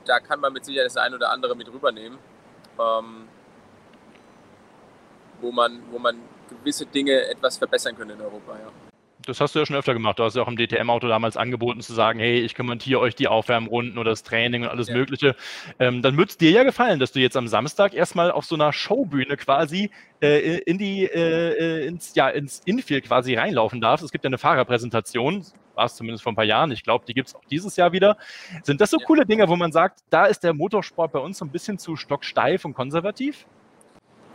da 0.06 0.20
kann 0.20 0.40
man 0.40 0.52
mit 0.52 0.66
Sicherheit 0.66 0.88
das 0.88 0.98
ein 0.98 1.14
oder 1.14 1.30
andere 1.30 1.56
mit 1.56 1.72
rübernehmen, 1.72 2.18
ähm, 2.80 3.28
wo, 5.40 5.52
man, 5.52 5.84
wo 5.92 6.00
man 6.00 6.20
gewisse 6.50 6.88
Dinge 6.88 7.28
etwas 7.28 7.58
verbessern 7.58 7.96
könnte 7.96 8.16
in 8.16 8.22
Europa. 8.22 8.54
Ja 8.54 8.89
das 9.30 9.40
hast 9.40 9.56
du 9.56 9.60
ja 9.60 9.66
schon 9.66 9.76
öfter 9.76 9.94
gemacht. 9.94 10.20
Du 10.20 10.24
hast 10.24 10.36
ja 10.36 10.42
auch 10.42 10.48
im 10.48 10.58
DTM-Auto 10.58 11.08
damals 11.08 11.38
angeboten 11.38 11.82
zu 11.82 11.94
sagen, 11.94 12.20
hey, 12.20 12.40
ich 12.40 12.56
kommentiere 12.56 13.00
euch 13.00 13.16
die 13.16 13.28
Aufwärmrunden 13.28 13.98
oder 13.98 14.10
das 14.10 14.24
Training 14.24 14.64
und 14.64 14.70
alles 14.70 14.90
ja. 14.90 14.96
Mögliche. 14.96 15.36
Ähm, 15.80 16.02
dann 16.02 16.18
würde 16.18 16.30
es 16.30 16.38
dir 16.38 16.52
ja 16.52 16.64
gefallen, 16.64 17.00
dass 17.00 17.12
du 17.12 17.20
jetzt 17.20 17.38
am 17.38 17.48
Samstag 17.48 17.94
erstmal 17.94 18.32
auf 18.32 18.46
so 18.46 18.56
einer 18.56 18.74
Showbühne 18.74 19.38
quasi 19.38 19.92
äh, 20.22 20.58
in 20.60 20.78
die, 20.78 21.06
äh, 21.06 21.86
ins, 21.86 22.16
ja, 22.16 22.30
ins 22.30 22.62
Infield 22.66 23.06
quasi 23.06 23.36
reinlaufen 23.36 23.80
darfst. 23.80 24.04
Es 24.04 24.12
gibt 24.12 24.24
ja 24.24 24.30
eine 24.30 24.38
Fahrerpräsentation, 24.38 25.46
war 25.76 25.86
es 25.86 25.96
zumindest 25.96 26.24
vor 26.24 26.34
ein 26.34 26.36
paar 26.36 26.46
Jahren. 26.46 26.72
Ich 26.72 26.84
glaube, 26.84 27.06
die 27.08 27.14
gibt 27.14 27.30
es 27.30 27.36
auch 27.36 27.46
dieses 27.50 27.76
Jahr 27.76 27.92
wieder. 27.92 28.18
Sind 28.64 28.82
das 28.82 28.90
so 28.90 28.98
ja. 29.00 29.06
coole 29.06 29.26
Dinge, 29.26 29.48
wo 29.48 29.56
man 29.56 29.72
sagt, 29.72 30.00
da 30.10 30.26
ist 30.26 30.44
der 30.44 30.54
Motorsport 30.54 31.12
bei 31.12 31.20
uns 31.20 31.38
so 31.38 31.46
ein 31.46 31.52
bisschen 31.52 31.78
zu 31.78 31.96
stocksteif 31.96 32.66
und 32.66 32.74
konservativ? 32.74 33.46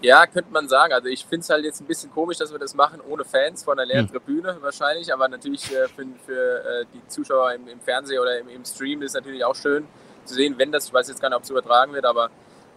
Ja, 0.04 0.26
könnte 0.26 0.52
man 0.52 0.68
sagen. 0.68 0.92
Also 0.92 1.08
ich 1.08 1.24
finde 1.24 1.44
es 1.44 1.48
halt 1.48 1.64
jetzt 1.64 1.80
ein 1.80 1.86
bisschen 1.86 2.12
komisch, 2.12 2.36
dass 2.36 2.52
wir 2.52 2.58
das 2.58 2.74
machen 2.74 3.00
ohne 3.00 3.24
Fans 3.24 3.64
von 3.64 3.78
der 3.78 3.86
leeren 3.86 4.06
hm. 4.06 4.12
Tribüne 4.12 4.58
wahrscheinlich. 4.60 5.10
Aber 5.10 5.28
natürlich 5.28 5.74
äh, 5.74 5.88
für, 5.88 6.04
für 6.26 6.82
äh, 6.82 6.84
die 6.92 7.08
Zuschauer 7.08 7.54
im, 7.54 7.66
im 7.68 7.80
Fernsehen 7.80 8.20
oder 8.20 8.38
im, 8.38 8.50
im, 8.50 8.66
Stream 8.66 9.00
ist 9.00 9.12
es 9.12 9.14
natürlich 9.14 9.42
auch 9.46 9.54
schön 9.54 9.88
zu 10.26 10.34
sehen, 10.34 10.58
wenn 10.58 10.70
das, 10.72 10.88
ich 10.88 10.92
weiß 10.92 11.08
jetzt 11.08 11.22
gar 11.22 11.30
nicht, 11.30 11.38
ob 11.38 11.44
es 11.44 11.48
übertragen 11.48 11.94
wird, 11.94 12.04
aber 12.04 12.26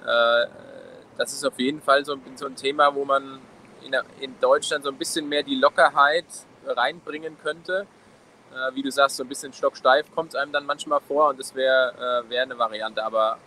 äh, 0.06 0.48
das 1.18 1.34
ist 1.34 1.44
auf 1.46 1.60
jeden 1.60 1.82
Fall 1.82 2.06
so, 2.06 2.16
so 2.36 2.46
ein 2.46 2.56
Thema, 2.56 2.96
wo 2.96 3.04
man 3.04 3.42
in, 3.86 3.94
in, 4.22 4.40
Deutschland 4.40 4.86
so 4.86 4.90
ein 4.90 4.98
bisschen 4.98 5.28
mehr 5.28 5.44
die 5.44 5.56
Lockerheit 5.56 6.28
reinbringen 6.66 7.38
könnte. 7.44 7.88
Äh, 8.54 8.74
wie 8.74 8.84
du 8.84 8.90
sagst, 8.90 9.18
so 9.18 9.24
ein 9.24 9.30
bisschen 9.30 9.52
stocksteif 9.52 10.10
kommt 10.16 10.30
es 10.30 10.36
einem 10.36 10.54
dann 10.54 10.66
manchmal 10.66 11.02
vor 11.02 11.28
und 11.28 11.40
das 11.42 11.54
wäre 11.56 12.24
wär 12.30 12.44
eine 12.44 12.58
Variante. 12.58 13.04
Aber 13.04 13.38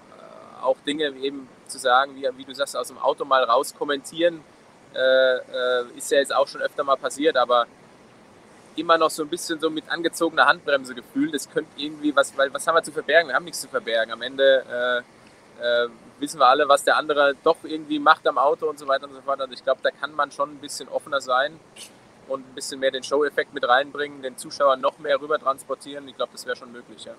auch 0.60 0.76
Dinge 0.86 1.14
eben 1.22 1.48
zu 1.70 1.78
sagen, 1.78 2.14
wie, 2.16 2.28
wie 2.36 2.44
du 2.44 2.54
sagst, 2.54 2.76
aus 2.76 2.88
dem 2.88 2.98
Auto 2.98 3.24
mal 3.24 3.44
raus 3.44 3.74
kommentieren, 3.76 4.42
äh, 4.94 5.36
äh, 5.36 5.84
ist 5.96 6.10
ja 6.10 6.18
jetzt 6.18 6.34
auch 6.34 6.48
schon 6.48 6.60
öfter 6.60 6.84
mal 6.84 6.96
passiert, 6.96 7.36
aber 7.36 7.66
immer 8.76 8.98
noch 8.98 9.10
so 9.10 9.22
ein 9.22 9.28
bisschen 9.28 9.60
so 9.60 9.70
mit 9.70 9.88
angezogener 9.90 10.46
Handbremse 10.46 10.94
gefühlt. 10.94 11.34
Das 11.34 11.50
könnte 11.50 11.70
irgendwie, 11.76 12.14
was, 12.14 12.36
weil 12.36 12.52
was 12.52 12.66
haben 12.66 12.74
wir 12.74 12.82
zu 12.82 12.92
verbergen? 12.92 13.28
Wir 13.28 13.34
haben 13.34 13.44
nichts 13.44 13.60
zu 13.60 13.68
verbergen. 13.68 14.12
Am 14.12 14.22
Ende 14.22 15.04
äh, 15.60 15.84
äh, 15.84 15.88
wissen 16.18 16.40
wir 16.40 16.46
alle, 16.46 16.68
was 16.68 16.84
der 16.84 16.96
andere 16.96 17.34
doch 17.42 17.56
irgendwie 17.62 17.98
macht 17.98 18.26
am 18.26 18.38
Auto 18.38 18.68
und 18.68 18.78
so 18.78 18.88
weiter 18.88 19.04
und 19.04 19.14
so 19.14 19.20
fort. 19.20 19.40
Also 19.40 19.52
ich 19.52 19.62
glaube, 19.62 19.80
da 19.82 19.90
kann 19.90 20.14
man 20.14 20.30
schon 20.30 20.50
ein 20.52 20.58
bisschen 20.58 20.88
offener 20.88 21.20
sein 21.20 21.58
und 22.28 22.48
ein 22.48 22.54
bisschen 22.54 22.80
mehr 22.80 22.90
den 22.90 23.02
Show-Effekt 23.02 23.54
mit 23.54 23.68
reinbringen, 23.68 24.22
den 24.22 24.36
Zuschauern 24.36 24.80
noch 24.80 24.98
mehr 24.98 25.20
rüber 25.20 25.38
transportieren. 25.38 26.08
Ich 26.08 26.16
glaube, 26.16 26.32
das 26.32 26.46
wäre 26.46 26.56
schon 26.56 26.72
möglich, 26.72 27.04
ja 27.04 27.14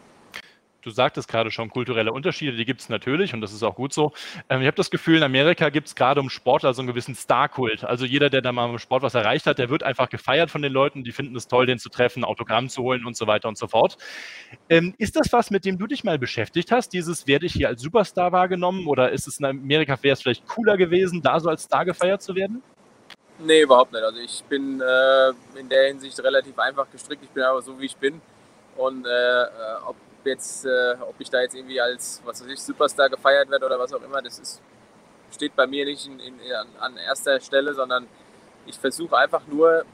du 0.82 0.90
sagtest 0.90 1.28
gerade 1.28 1.52
schon, 1.52 1.70
kulturelle 1.70 2.12
Unterschiede, 2.12 2.54
die 2.54 2.66
gibt 2.66 2.82
es 2.82 2.90
natürlich 2.90 3.34
und 3.34 3.42
das 3.42 3.54
ist 3.54 3.64
auch 3.64 3.76
gut 3.76 3.94
so. 3.94 4.14
Ähm, 4.50 4.62
ich 4.62 4.68
habe 4.68 4.78
das 4.78 4.92
Gefühl, 4.92 5.18
in 5.18 5.24
Amerika 5.24 5.70
gibt 5.70 5.88
es 5.88 5.96
gerade 5.96 6.20
um 6.20 6.30
Sportler 6.30 6.74
so 6.74 6.82
einen 6.82 6.88
gewissen 6.88 7.16
Star-Kult. 7.16 7.84
Also 7.84 8.06
jeder, 8.06 8.30
der 8.30 8.42
da 8.42 8.52
mal 8.52 8.70
im 8.70 8.80
Sport 8.80 9.04
was 9.04 9.14
erreicht 9.14 9.46
hat, 9.46 9.60
der 9.60 9.70
wird 9.70 9.84
einfach 9.84 10.10
gefeiert 10.10 10.52
von 10.52 10.62
den 10.62 10.74
Leuten, 10.74 11.04
die 11.04 11.12
finden 11.12 11.36
es 11.36 11.48
toll, 11.48 11.66
den 11.66 11.80
zu 11.80 11.90
treffen, 11.90 12.24
Autogramm 12.24 12.70
zu 12.70 12.84
holen 12.84 13.06
und 13.06 13.16
so 13.16 13.28
weiter 13.28 13.48
und 13.48 13.58
so 13.58 13.68
fort. 13.68 13.98
Ähm, 14.70 14.94
ist 14.98 15.16
das 15.16 15.32
was, 15.32 15.52
mit 15.52 15.66
dem 15.66 15.78
du 15.78 15.88
dich 15.88 16.04
mal 16.04 16.18
beschäftigt 16.18 16.72
hast? 16.72 16.90
Dieses, 16.94 17.28
werde 17.28 17.46
ich 17.46 17.54
hier 17.54 17.68
als 17.68 17.82
Superstar 17.82 18.32
wahrgenommen 18.32 18.88
oder 18.88 19.12
ist 19.12 19.28
es 19.28 19.40
in 19.40 19.46
Amerika, 19.46 19.98
wäre 20.02 20.14
es 20.14 20.22
vielleicht 20.22 20.48
cooler 20.48 20.78
gewesen, 20.78 21.22
da 21.22 21.40
so 21.40 21.50
als 21.50 21.64
Star 21.64 21.86
gefeiert 21.86 22.22
zu 22.22 22.36
werden? 22.36 22.62
Nee, 23.44 23.62
überhaupt 23.62 23.92
nicht. 23.92 24.04
Also 24.04 24.20
ich 24.20 24.44
bin 24.44 24.82
äh, 24.82 25.60
in 25.60 25.68
der 25.68 25.88
Hinsicht 25.88 26.20
relativ 26.24 26.58
einfach 26.60 26.86
gestrickt. 26.92 27.24
Ich 27.24 27.30
bin 27.30 27.44
aber 27.44 27.62
so, 27.62 27.80
wie 27.80 27.86
ich 27.86 27.96
bin. 27.96 28.22
Und 28.78 29.06
äh, 29.06 29.10
äh 29.10 29.48
ob 29.86 29.96
jetzt, 30.26 30.66
äh, 30.66 30.96
ob 31.02 31.16
ich 31.20 31.30
da 31.30 31.42
jetzt 31.42 31.56
irgendwie 31.56 31.80
als, 31.80 32.22
was 32.26 32.42
weiß 32.44 32.52
ich, 32.52 32.62
Superstar 32.62 33.10
gefeiert 33.10 33.50
werde 33.50 33.66
oder 33.66 33.80
was 33.80 33.94
auch 33.94 34.02
immer, 34.02 34.22
das 34.22 34.40
ist, 34.40 34.62
steht 35.32 35.56
bei 35.56 35.68
mir 35.68 35.86
nicht 35.86 36.06
in, 36.08 36.20
in, 36.20 36.40
an 36.80 36.98
erster 36.98 37.40
Stelle, 37.40 37.74
sondern 37.74 38.08
ich 38.66 38.78
versuche 38.78 39.18
einfach 39.18 39.42
nur 39.48 39.86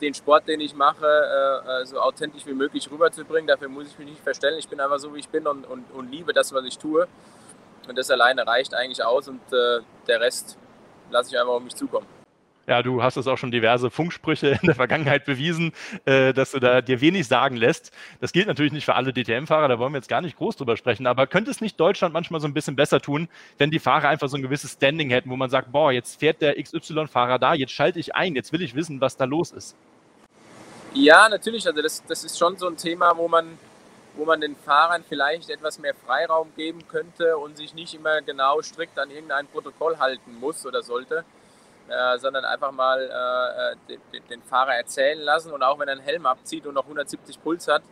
den 0.00 0.14
Sport, 0.14 0.48
den 0.48 0.60
ich 0.60 0.74
mache, 0.74 1.06
äh, 1.06 1.82
äh, 1.82 1.86
so 1.86 2.00
authentisch 2.00 2.44
wie 2.46 2.54
möglich 2.54 2.90
rüberzubringen. 2.90 3.46
Dafür 3.46 3.68
muss 3.68 3.86
ich 3.86 3.98
mich 3.98 4.08
nicht 4.08 4.22
verstellen. 4.22 4.58
Ich 4.58 4.68
bin 4.68 4.80
einfach 4.80 4.98
so, 4.98 5.14
wie 5.14 5.20
ich 5.20 5.28
bin 5.28 5.46
und, 5.46 5.64
und, 5.64 5.84
und 5.92 6.10
liebe 6.10 6.32
das, 6.32 6.52
was 6.52 6.64
ich 6.64 6.76
tue. 6.76 7.06
Und 7.88 7.96
das 7.96 8.10
alleine 8.10 8.46
reicht 8.46 8.74
eigentlich 8.74 9.04
aus 9.04 9.28
und 9.28 9.40
äh, 9.52 9.80
der 10.06 10.20
Rest 10.20 10.58
lasse 11.10 11.30
ich 11.30 11.38
einfach 11.38 11.52
auf 11.52 11.62
mich 11.62 11.74
zukommen. 11.74 12.21
Ja, 12.66 12.82
du 12.82 13.02
hast 13.02 13.16
es 13.16 13.26
auch 13.26 13.38
schon 13.38 13.50
diverse 13.50 13.90
Funksprüche 13.90 14.48
in 14.62 14.66
der 14.66 14.74
Vergangenheit 14.76 15.24
bewiesen, 15.24 15.72
äh, 16.04 16.32
dass 16.32 16.52
du 16.52 16.60
da 16.60 16.80
dir 16.80 17.00
wenig 17.00 17.26
sagen 17.26 17.56
lässt. 17.56 17.92
Das 18.20 18.32
gilt 18.32 18.46
natürlich 18.46 18.72
nicht 18.72 18.84
für 18.84 18.94
alle 18.94 19.12
DTM-Fahrer, 19.12 19.66
da 19.66 19.78
wollen 19.78 19.92
wir 19.92 19.98
jetzt 19.98 20.08
gar 20.08 20.20
nicht 20.20 20.36
groß 20.36 20.56
drüber 20.56 20.76
sprechen, 20.76 21.06
aber 21.06 21.26
könnte 21.26 21.50
es 21.50 21.60
nicht 21.60 21.80
Deutschland 21.80 22.14
manchmal 22.14 22.40
so 22.40 22.46
ein 22.46 22.54
bisschen 22.54 22.76
besser 22.76 23.00
tun, 23.00 23.28
wenn 23.58 23.70
die 23.70 23.80
Fahrer 23.80 24.08
einfach 24.08 24.28
so 24.28 24.36
ein 24.36 24.42
gewisses 24.42 24.72
Standing 24.72 25.10
hätten, 25.10 25.30
wo 25.30 25.36
man 25.36 25.50
sagt, 25.50 25.72
boah, 25.72 25.90
jetzt 25.90 26.20
fährt 26.20 26.40
der 26.40 26.62
XY-Fahrer 26.62 27.40
da, 27.40 27.54
jetzt 27.54 27.72
schalte 27.72 27.98
ich 27.98 28.14
ein, 28.14 28.36
jetzt 28.36 28.52
will 28.52 28.62
ich 28.62 28.76
wissen, 28.76 29.00
was 29.00 29.16
da 29.16 29.24
los 29.24 29.50
ist? 29.50 29.76
Ja, 30.94 31.28
natürlich. 31.28 31.66
Also 31.66 31.80
das, 31.82 32.04
das 32.06 32.22
ist 32.22 32.38
schon 32.38 32.56
so 32.58 32.68
ein 32.68 32.76
Thema, 32.76 33.16
wo 33.16 33.26
man, 33.26 33.58
wo 34.14 34.24
man 34.24 34.40
den 34.40 34.54
Fahrern 34.54 35.02
vielleicht 35.08 35.50
etwas 35.50 35.78
mehr 35.78 35.94
Freiraum 35.94 36.52
geben 36.54 36.86
könnte 36.86 37.38
und 37.38 37.56
sich 37.56 37.74
nicht 37.74 37.94
immer 37.94 38.20
genau 38.20 38.60
strikt 38.60 38.98
an 38.98 39.10
irgendein 39.10 39.46
Protokoll 39.46 39.98
halten 39.98 40.38
muss 40.38 40.66
oder 40.66 40.82
sollte 40.82 41.24
äh, 41.92 42.18
sondern 42.18 42.44
einfach 42.44 42.72
mal 42.72 43.76
äh, 43.88 43.96
den, 44.12 44.28
den, 44.28 44.42
Fahrer 44.42 44.74
erzählen 44.74 45.20
lassen 45.20 45.52
und 45.52 45.62
auch 45.62 45.78
wenn 45.78 45.88
er 45.88 45.92
einen 45.92 46.02
Helm 46.02 46.26
abzieht 46.26 46.66
und 46.66 46.74
noch 46.74 46.84
170 46.84 47.42
Puls 47.42 47.68
hat, 47.68 47.82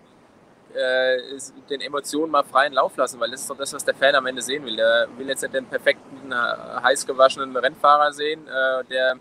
äh, 0.74 1.18
den 1.68 1.80
Emotionen 1.80 2.30
mal 2.32 2.44
freien 2.44 2.72
Lauf 2.72 2.96
lassen, 2.96 3.20
weil 3.20 3.30
das 3.30 3.42
ist 3.42 3.50
doch 3.50 3.58
das, 3.58 3.72
was 3.72 3.84
der 3.84 3.94
Fan 3.94 4.14
am 4.14 4.26
Ende 4.26 4.42
sehen 4.42 4.64
will. 4.64 4.76
Der 4.76 5.08
will 5.16 5.28
jetzt 5.28 5.42
nicht 5.42 5.54
den 5.54 5.66
perfekten, 5.66 6.32
heiß 6.32 7.06
gewaschenen 7.06 7.56
Rennfahrer 7.56 8.12
sehen, 8.12 8.46
äh, 8.46 8.84
der 8.84 9.16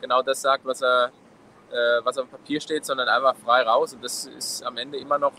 genau 0.00 0.22
das 0.22 0.40
sagt, 0.40 0.64
was 0.64 0.82
er 0.82 1.12
äh, 1.74 2.04
was 2.04 2.18
auf 2.18 2.26
dem 2.26 2.30
Papier 2.30 2.60
steht, 2.60 2.84
sondern 2.84 3.08
einfach 3.08 3.34
frei 3.36 3.62
raus. 3.62 3.94
Und 3.94 4.04
das 4.04 4.26
ist 4.26 4.62
am 4.62 4.76
Ende 4.76 4.98
immer 4.98 5.18
noch 5.18 5.32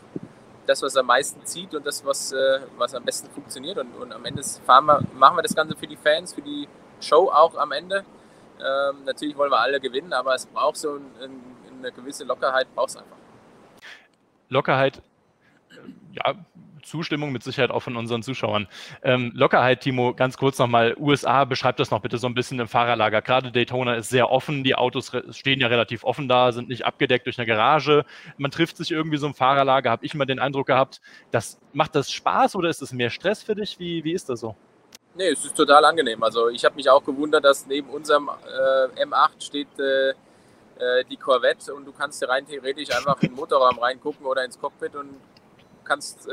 das, 0.66 0.82
was 0.82 0.98
am 0.98 1.06
meisten 1.06 1.46
zieht 1.46 1.74
und 1.74 1.86
das, 1.86 2.04
was, 2.04 2.34
äh, 2.34 2.60
was 2.78 2.94
am 2.94 3.04
besten 3.04 3.30
funktioniert. 3.30 3.78
Und, 3.78 3.96
und 3.96 4.12
am 4.12 4.26
Ende 4.26 4.42
wir, 4.42 5.02
machen 5.14 5.38
wir 5.38 5.44
das 5.44 5.56
Ganze 5.56 5.76
für 5.76 5.88
die 5.88 5.96
Fans, 5.96 6.34
für 6.34 6.42
die 6.42 6.68
Show 7.00 7.30
auch 7.30 7.56
am 7.56 7.72
Ende. 7.72 8.04
Ähm, 8.60 9.04
natürlich 9.06 9.36
wollen 9.38 9.52
wir 9.52 9.60
alle 9.60 9.80
gewinnen, 9.80 10.14
aber 10.14 10.36
es 10.36 10.46
braucht 10.46 10.78
so 10.78 10.96
ein, 10.96 11.06
ein, 11.22 11.42
eine 11.80 11.92
gewisse 11.92 12.24
Lockerheit, 12.24 12.68
braucht 12.74 12.90
es 12.90 12.98
einfach. 12.98 13.18
Lockerheit, 14.50 15.02
ja, 16.14 16.36
Zustimmung 16.86 17.32
mit 17.32 17.44
Sicherheit 17.44 17.72
auch 17.72 17.82
von 17.82 17.98
unseren 17.98 18.24
Zuschauern. 18.24 18.68
Ähm, 19.04 19.32
Lockerheit, 19.34 19.82
Timo, 19.82 20.14
ganz 20.14 20.38
kurz 20.38 20.60
nochmal. 20.60 20.96
USA, 20.98 21.44
beschreibt 21.44 21.80
das 21.80 21.92
noch 21.92 22.02
bitte 22.02 22.18
so 22.18 22.28
ein 22.28 22.36
bisschen 22.36 22.60
im 22.60 22.68
Fahrerlager. 22.68 23.22
Gerade 23.22 23.52
Daytona 23.52 23.96
ist 23.96 24.10
sehr 24.10 24.32
offen. 24.32 24.64
Die 24.64 24.76
Autos 24.76 25.12
stehen 25.32 25.60
ja 25.60 25.68
relativ 25.68 26.04
offen 26.04 26.28
da, 26.28 26.52
sind 26.52 26.70
nicht 26.70 26.86
abgedeckt 26.86 27.26
durch 27.26 27.40
eine 27.40 27.48
Garage. 27.48 28.06
Man 28.38 28.52
trifft 28.52 28.78
sich 28.78 28.92
irgendwie 28.92 29.18
so 29.18 29.28
im 29.28 29.34
Fahrerlager, 29.34 29.90
habe 29.90 30.06
ich 30.06 30.14
immer 30.14 30.26
den 30.26 30.40
Eindruck 30.40 30.68
gehabt. 30.68 31.02
Das, 31.32 31.60
macht 31.74 31.96
das 31.96 32.12
Spaß 32.12 32.56
oder 32.56 32.70
ist 32.70 32.82
es 32.82 32.94
mehr 32.94 33.10
Stress 33.10 33.44
für 33.44 33.56
dich? 33.56 33.80
Wie, 33.80 34.04
wie 34.04 34.14
ist 34.14 34.30
das 34.30 34.40
so? 34.40 34.56
Nee, 35.18 35.30
es 35.30 35.46
ist 35.46 35.56
total 35.56 35.86
angenehm. 35.86 36.22
Also 36.24 36.50
ich 36.50 36.66
habe 36.66 36.76
mich 36.76 36.90
auch 36.90 37.04
gewundert, 37.04 37.46
dass 37.46 37.66
neben 37.68 37.90
unserem 37.90 38.30
äh, 38.30 39.04
M8 39.06 39.30
steht 39.40 39.80
äh, 39.80 40.10
äh, 40.10 41.06
die 41.10 41.16
Corvette 41.16 41.74
und 41.74 41.86
du 41.86 41.94
kannst 41.94 42.28
rein 42.28 42.46
theoretisch 42.46 42.94
einfach 42.94 43.22
in 43.22 43.30
den 43.30 43.36
Motorraum 43.36 43.80
reingucken 43.80 44.26
oder 44.26 44.44
ins 44.44 44.60
Cockpit 44.60 44.94
und 44.96 45.16
kannst, 45.86 46.28
äh, 46.28 46.32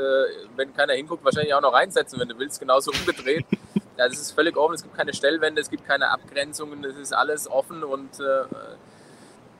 wenn 0.57 0.75
keiner 0.75 0.93
hinguckt, 0.93 1.23
wahrscheinlich 1.23 1.53
auch 1.53 1.61
noch 1.61 1.71
reinsetzen, 1.71 2.19
wenn 2.19 2.27
du 2.27 2.37
willst, 2.37 2.59
genauso 2.59 2.91
umgedreht. 2.91 3.45
Ja, 3.95 4.07
das 4.09 4.17
ist 4.17 4.31
völlig 4.31 4.57
offen, 4.57 4.73
es 4.73 4.81
gibt 4.81 4.97
keine 4.97 5.13
Stellwände, 5.13 5.61
es 5.61 5.69
gibt 5.69 5.85
keine 5.85 6.09
Abgrenzungen, 6.09 6.83
es 6.83 6.97
ist 6.97 7.13
alles 7.13 7.47
offen 7.47 7.83
und 7.83 8.19
äh, 8.19 8.45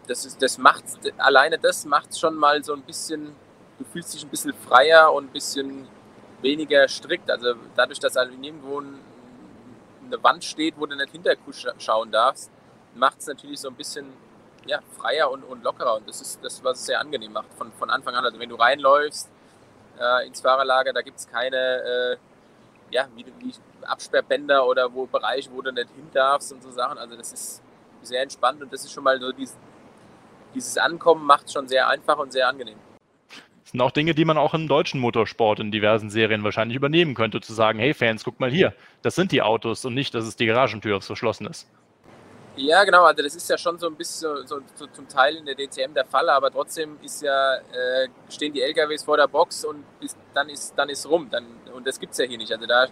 das, 0.07 0.25
ist, 0.25 0.41
das 0.41 0.57
macht, 0.57 0.85
alleine 1.19 1.59
das 1.59 1.85
macht 1.85 2.17
schon 2.17 2.33
mal 2.33 2.63
so 2.63 2.73
ein 2.73 2.81
bisschen, 2.81 3.35
du 3.77 3.85
fühlst 3.85 4.11
dich 4.11 4.23
ein 4.23 4.29
bisschen 4.29 4.55
freier 4.55 5.13
und 5.13 5.25
ein 5.25 5.31
bisschen 5.31 5.87
weniger 6.41 6.87
strikt. 6.87 7.29
Also 7.29 7.53
dadurch, 7.75 7.99
dass 7.99 8.15
halt 8.15 8.35
nirgendwo 8.39 8.81
eine 10.13 10.23
Wand 10.23 10.43
steht, 10.43 10.75
wo 10.77 10.85
du 10.85 10.95
nicht 10.95 11.11
hinterschauen 11.11 12.11
darfst, 12.11 12.51
macht 12.95 13.19
es 13.19 13.27
natürlich 13.27 13.59
so 13.59 13.69
ein 13.69 13.75
bisschen 13.75 14.05
ja, 14.65 14.79
freier 14.97 15.31
und, 15.31 15.43
und 15.43 15.63
lockerer. 15.63 15.95
Und 15.95 16.07
das 16.07 16.21
ist 16.21 16.43
das, 16.43 16.63
was 16.63 16.79
es 16.79 16.85
sehr 16.85 16.99
angenehm 16.99 17.33
macht 17.33 17.53
von, 17.57 17.71
von 17.73 17.89
Anfang 17.89 18.15
an. 18.15 18.23
Also 18.23 18.39
wenn 18.39 18.49
du 18.49 18.55
reinläufst, 18.55 19.29
äh, 19.99 20.27
ins 20.27 20.41
Fahrerlager. 20.41 20.93
Da 20.93 21.01
gibt 21.01 21.19
es 21.19 21.27
keine 21.27 21.57
äh, 21.57 22.17
ja, 22.91 23.07
wie, 23.15 23.25
wie 23.39 23.53
Absperrbänder 23.81 24.65
oder 24.65 24.93
wo 24.93 25.05
Bereiche, 25.05 25.49
wo 25.51 25.61
du 25.61 25.71
nicht 25.71 25.89
hin 25.95 26.09
darfst 26.13 26.53
und 26.53 26.63
so 26.63 26.71
Sachen. 26.71 26.97
Also 26.97 27.15
das 27.15 27.33
ist 27.33 27.61
sehr 28.01 28.21
entspannt 28.21 28.61
und 28.61 28.71
das 28.71 28.83
ist 28.83 28.91
schon 28.91 29.03
mal 29.03 29.19
so 29.19 29.31
dieses, 29.31 29.57
dieses 30.53 30.77
Ankommen 30.77 31.25
macht 31.25 31.47
es 31.47 31.53
schon 31.53 31.67
sehr 31.67 31.87
einfach 31.87 32.17
und 32.17 32.31
sehr 32.31 32.47
angenehm. 32.47 32.77
Sind 33.73 33.81
auch 33.81 33.91
Dinge, 33.91 34.13
die 34.13 34.23
man 34.23 34.37
auch 34.37 34.53
im 34.53 34.67
deutschen 34.67 35.01
Motorsport 35.01 35.59
in 35.59 35.71
diversen 35.71 36.11
Serien 36.11 36.43
wahrscheinlich 36.43 36.77
übernehmen 36.77 37.15
könnte, 37.15 37.41
zu 37.41 37.53
sagen, 37.53 37.79
hey 37.79 37.95
Fans, 37.95 38.23
guck 38.23 38.39
mal 38.39 38.51
hier, 38.51 38.73
das 39.01 39.15
sind 39.15 39.31
die 39.31 39.41
Autos 39.41 39.83
und 39.83 39.95
nicht, 39.95 40.13
dass 40.13 40.25
es 40.25 40.35
die 40.35 40.45
Garagentür 40.45 41.01
verschlossen 41.01 41.47
ist. 41.47 41.67
Ja, 42.55 42.83
genau, 42.83 43.03
also 43.05 43.23
das 43.23 43.33
ist 43.33 43.49
ja 43.49 43.57
schon 43.57 43.79
so 43.79 43.87
ein 43.87 43.95
bisschen 43.95 44.45
so, 44.45 44.59
so 44.75 44.85
zum 44.85 45.07
Teil 45.07 45.37
in 45.37 45.45
der 45.45 45.55
DTM 45.55 45.91
der 45.95 46.05
Fall, 46.05 46.29
aber 46.29 46.51
trotzdem 46.51 46.99
ist 47.01 47.23
ja, 47.23 47.55
äh, 47.55 48.09
stehen 48.29 48.53
die 48.53 48.61
LKWs 48.61 49.03
vor 49.03 49.17
der 49.17 49.27
Box 49.27 49.65
und 49.65 49.83
ist, 50.01 50.19
dann 50.35 50.49
ist 50.49 50.75
dann 50.77 50.89
ist 50.89 51.09
rum. 51.09 51.27
Dann, 51.31 51.43
und 51.73 51.87
das 51.87 51.99
gibt 51.99 52.11
es 52.11 52.19
ja 52.19 52.25
hier 52.25 52.37
nicht. 52.37 52.51
Also 52.51 52.67
da, 52.67 52.85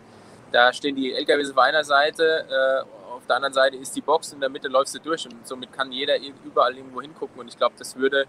da 0.52 0.74
stehen 0.74 0.96
die 0.96 1.14
LKWs 1.14 1.52
auf 1.52 1.60
einer 1.60 1.84
Seite, 1.84 2.48
äh, 2.50 3.12
auf 3.14 3.28
der 3.28 3.36
anderen 3.36 3.54
Seite 3.54 3.78
ist 3.78 3.96
die 3.96 4.02
Box, 4.02 4.34
in 4.34 4.40
der 4.40 4.50
Mitte 4.50 4.68
läufst 4.68 4.96
du 4.96 5.00
durch 5.00 5.28
und 5.28 5.48
somit 5.48 5.72
kann 5.72 5.92
jeder 5.92 6.16
überall 6.44 6.76
irgendwo 6.76 7.04
hingucken. 7.04 7.40
Und 7.40 7.50
ich 7.50 7.56
glaube, 7.56 7.76
das 7.78 7.96
würde 7.96 8.26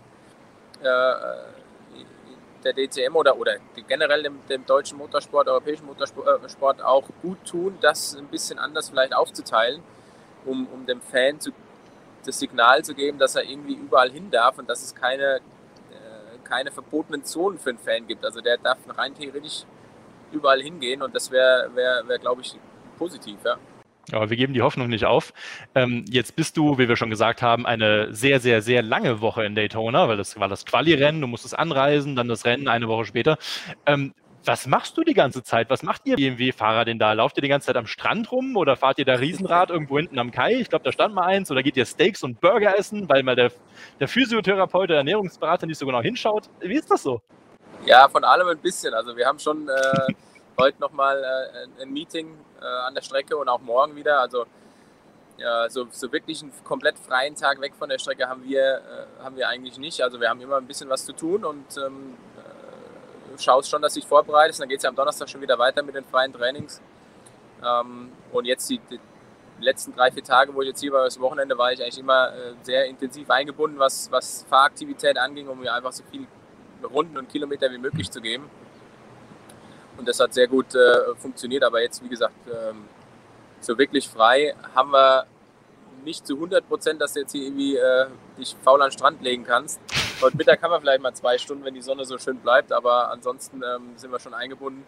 äh, 0.82 1.14
der 2.64 2.74
DTM 2.74 3.16
oder, 3.16 3.36
oder 3.36 3.56
generell 3.88 4.22
dem, 4.22 4.46
dem, 4.48 4.64
deutschen 4.66 4.98
Motorsport, 4.98 5.48
europäischen 5.48 5.86
Motorsport 5.86 6.80
äh, 6.80 6.82
auch 6.82 7.08
gut 7.20 7.44
tun, 7.44 7.78
das 7.80 8.14
ein 8.14 8.26
bisschen 8.26 8.58
anders 8.58 8.90
vielleicht 8.90 9.14
aufzuteilen 9.14 9.82
um, 10.44 10.66
um 10.68 10.86
dem 10.86 11.00
Fan 11.00 11.38
zu, 11.40 11.52
das 12.24 12.38
Signal 12.38 12.84
zu 12.84 12.94
geben, 12.94 13.18
dass 13.18 13.34
er 13.36 13.44
irgendwie 13.44 13.74
überall 13.74 14.10
hin 14.10 14.30
darf 14.30 14.58
und 14.58 14.68
dass 14.68 14.82
es 14.82 14.94
keine, 14.94 15.36
äh, 15.36 16.38
keine 16.44 16.70
verbotenen 16.70 17.24
Zonen 17.24 17.58
für 17.58 17.70
einen 17.70 17.78
Fan 17.78 18.06
gibt. 18.06 18.24
Also 18.24 18.40
der 18.40 18.58
darf 18.58 18.78
rein 18.96 19.14
theoretisch 19.14 19.64
überall 20.30 20.62
hingehen 20.62 21.02
und 21.02 21.14
das 21.14 21.30
wäre, 21.30 21.70
wär, 21.74 22.06
wär, 22.06 22.18
glaube 22.18 22.42
ich, 22.42 22.56
positiv, 22.98 23.38
ja. 23.44 23.58
Aber 24.10 24.30
wir 24.30 24.36
geben 24.36 24.52
die 24.52 24.62
Hoffnung 24.62 24.88
nicht 24.88 25.04
auf. 25.04 25.32
Ähm, 25.74 26.04
jetzt 26.08 26.34
bist 26.34 26.56
du, 26.56 26.78
wie 26.78 26.88
wir 26.88 26.96
schon 26.96 27.10
gesagt 27.10 27.40
haben, 27.40 27.66
eine 27.66 28.12
sehr, 28.12 28.40
sehr, 28.40 28.60
sehr 28.60 28.82
lange 28.82 29.20
Woche 29.20 29.44
in 29.44 29.54
Daytona, 29.54 30.08
weil 30.08 30.16
das 30.16 30.38
war 30.40 30.48
das 30.48 30.64
Quali-Rennen, 30.64 31.20
du 31.20 31.28
musstest 31.28 31.56
anreisen, 31.56 32.16
dann 32.16 32.28
das 32.28 32.44
Rennen 32.44 32.68
eine 32.68 32.88
Woche 32.88 33.04
später. 33.04 33.38
Ähm, 33.86 34.12
was 34.44 34.66
machst 34.66 34.96
du 34.96 35.04
die 35.04 35.14
ganze 35.14 35.44
Zeit? 35.44 35.70
Was 35.70 35.82
macht 35.82 36.02
ihr 36.04 36.16
BMW-Fahrer 36.16 36.84
denn 36.84 36.98
da? 36.98 37.12
Lauft 37.12 37.38
ihr 37.38 37.42
die 37.42 37.48
ganze 37.48 37.66
Zeit 37.66 37.76
am 37.76 37.86
Strand 37.86 38.32
rum 38.32 38.56
oder 38.56 38.76
fahrt 38.76 38.98
ihr 38.98 39.04
da 39.04 39.14
Riesenrad 39.14 39.70
irgendwo 39.70 39.98
hinten 39.98 40.18
am 40.18 40.32
Kai? 40.32 40.54
Ich 40.54 40.68
glaube, 40.68 40.84
da 40.84 40.90
stand 40.90 41.14
mal 41.14 41.26
eins. 41.26 41.50
Oder 41.50 41.62
geht 41.62 41.76
ihr 41.76 41.86
Steaks 41.86 42.24
und 42.24 42.40
Burger 42.40 42.76
essen, 42.76 43.08
weil 43.08 43.22
mal 43.22 43.36
der, 43.36 43.52
der 44.00 44.08
Physiotherapeut, 44.08 44.90
der 44.90 44.96
Ernährungsberater 44.98 45.66
nicht 45.66 45.78
so 45.78 45.86
genau 45.86 46.02
hinschaut? 46.02 46.48
Wie 46.60 46.74
ist 46.74 46.90
das 46.90 47.04
so? 47.04 47.22
Ja, 47.86 48.08
von 48.08 48.24
allem 48.24 48.48
ein 48.48 48.58
bisschen. 48.58 48.94
Also 48.94 49.16
wir 49.16 49.26
haben 49.26 49.38
schon 49.38 49.68
äh, 49.68 50.12
heute 50.58 50.80
nochmal 50.80 51.22
äh, 51.22 51.82
ein 51.82 51.92
Meeting 51.92 52.36
äh, 52.60 52.64
an 52.64 52.94
der 52.94 53.02
Strecke 53.02 53.36
und 53.36 53.48
auch 53.48 53.60
morgen 53.60 53.96
wieder. 53.96 54.20
Also 54.20 54.46
ja, 55.38 55.68
so, 55.68 55.86
so 55.90 56.12
wirklich 56.12 56.42
einen 56.42 56.52
komplett 56.64 56.98
freien 56.98 57.34
Tag 57.34 57.60
weg 57.60 57.74
von 57.78 57.88
der 57.88 57.98
Strecke 57.98 58.28
haben 58.28 58.44
wir, 58.44 58.76
äh, 58.76 59.24
haben 59.24 59.36
wir 59.36 59.48
eigentlich 59.48 59.78
nicht. 59.78 60.02
Also 60.02 60.20
wir 60.20 60.28
haben 60.28 60.40
immer 60.40 60.56
ein 60.56 60.66
bisschen 60.66 60.88
was 60.88 61.04
zu 61.04 61.12
tun 61.12 61.44
und 61.44 61.76
ähm, 61.78 62.16
schaust 63.38 63.70
schon, 63.70 63.82
dass 63.82 63.94
du 63.94 64.00
dich 64.00 64.08
vorbereitest. 64.08 64.60
Dann 64.60 64.68
geht 64.68 64.78
es 64.78 64.84
ja 64.84 64.90
am 64.90 64.96
Donnerstag 64.96 65.28
schon 65.28 65.40
wieder 65.40 65.58
weiter 65.58 65.82
mit 65.82 65.94
den 65.94 66.04
freien 66.04 66.32
Trainings. 66.32 66.80
Ähm, 67.64 68.12
und 68.32 68.44
jetzt 68.44 68.68
die, 68.68 68.78
die, 68.90 69.00
letzten 69.60 69.94
drei, 69.94 70.10
vier 70.10 70.24
Tage, 70.24 70.54
wo 70.54 70.62
ich 70.62 70.68
jetzt 70.68 70.80
hier 70.80 70.92
war, 70.92 71.04
das 71.04 71.20
Wochenende, 71.20 71.56
war 71.56 71.72
ich 71.72 71.80
eigentlich 71.80 71.98
immer 71.98 72.28
äh, 72.28 72.54
sehr 72.62 72.86
intensiv 72.86 73.30
eingebunden, 73.30 73.78
was, 73.78 74.10
was 74.10 74.44
Fahraktivität 74.48 75.16
anging, 75.18 75.48
um 75.48 75.60
mir 75.60 75.72
einfach 75.72 75.92
so 75.92 76.02
viele 76.10 76.26
Runden 76.82 77.16
und 77.16 77.28
Kilometer 77.28 77.70
wie 77.70 77.78
möglich 77.78 78.10
zu 78.10 78.20
geben. 78.20 78.50
Und 79.96 80.08
das 80.08 80.18
hat 80.20 80.34
sehr 80.34 80.48
gut 80.48 80.74
äh, 80.74 81.14
funktioniert. 81.16 81.64
Aber 81.64 81.80
jetzt, 81.82 82.02
wie 82.02 82.08
gesagt, 82.08 82.34
ähm, 82.46 82.84
so 83.60 83.76
wirklich 83.78 84.08
frei 84.08 84.54
haben 84.74 84.90
wir 84.90 85.26
nicht 86.04 86.26
zu 86.26 86.34
100 86.34 86.68
Prozent, 86.68 87.00
dass 87.00 87.12
du 87.12 87.20
jetzt 87.20 87.32
hier 87.32 87.44
irgendwie 87.44 87.76
äh, 87.76 88.06
dich 88.38 88.56
faul 88.62 88.82
an 88.82 88.88
den 88.88 88.92
Strand 88.92 89.22
legen 89.22 89.44
kannst. 89.44 89.80
Heute 90.20 90.36
Mittag 90.36 90.62
haben 90.62 90.70
wir 90.70 90.80
vielleicht 90.80 91.02
mal 91.02 91.14
zwei 91.14 91.38
Stunden, 91.38 91.64
wenn 91.64 91.74
die 91.74 91.82
Sonne 91.82 92.04
so 92.04 92.18
schön 92.18 92.38
bleibt, 92.38 92.72
aber 92.72 93.10
ansonsten 93.10 93.62
ähm, 93.62 93.92
sind 93.96 94.10
wir 94.10 94.18
schon 94.18 94.34
eingebunden. 94.34 94.84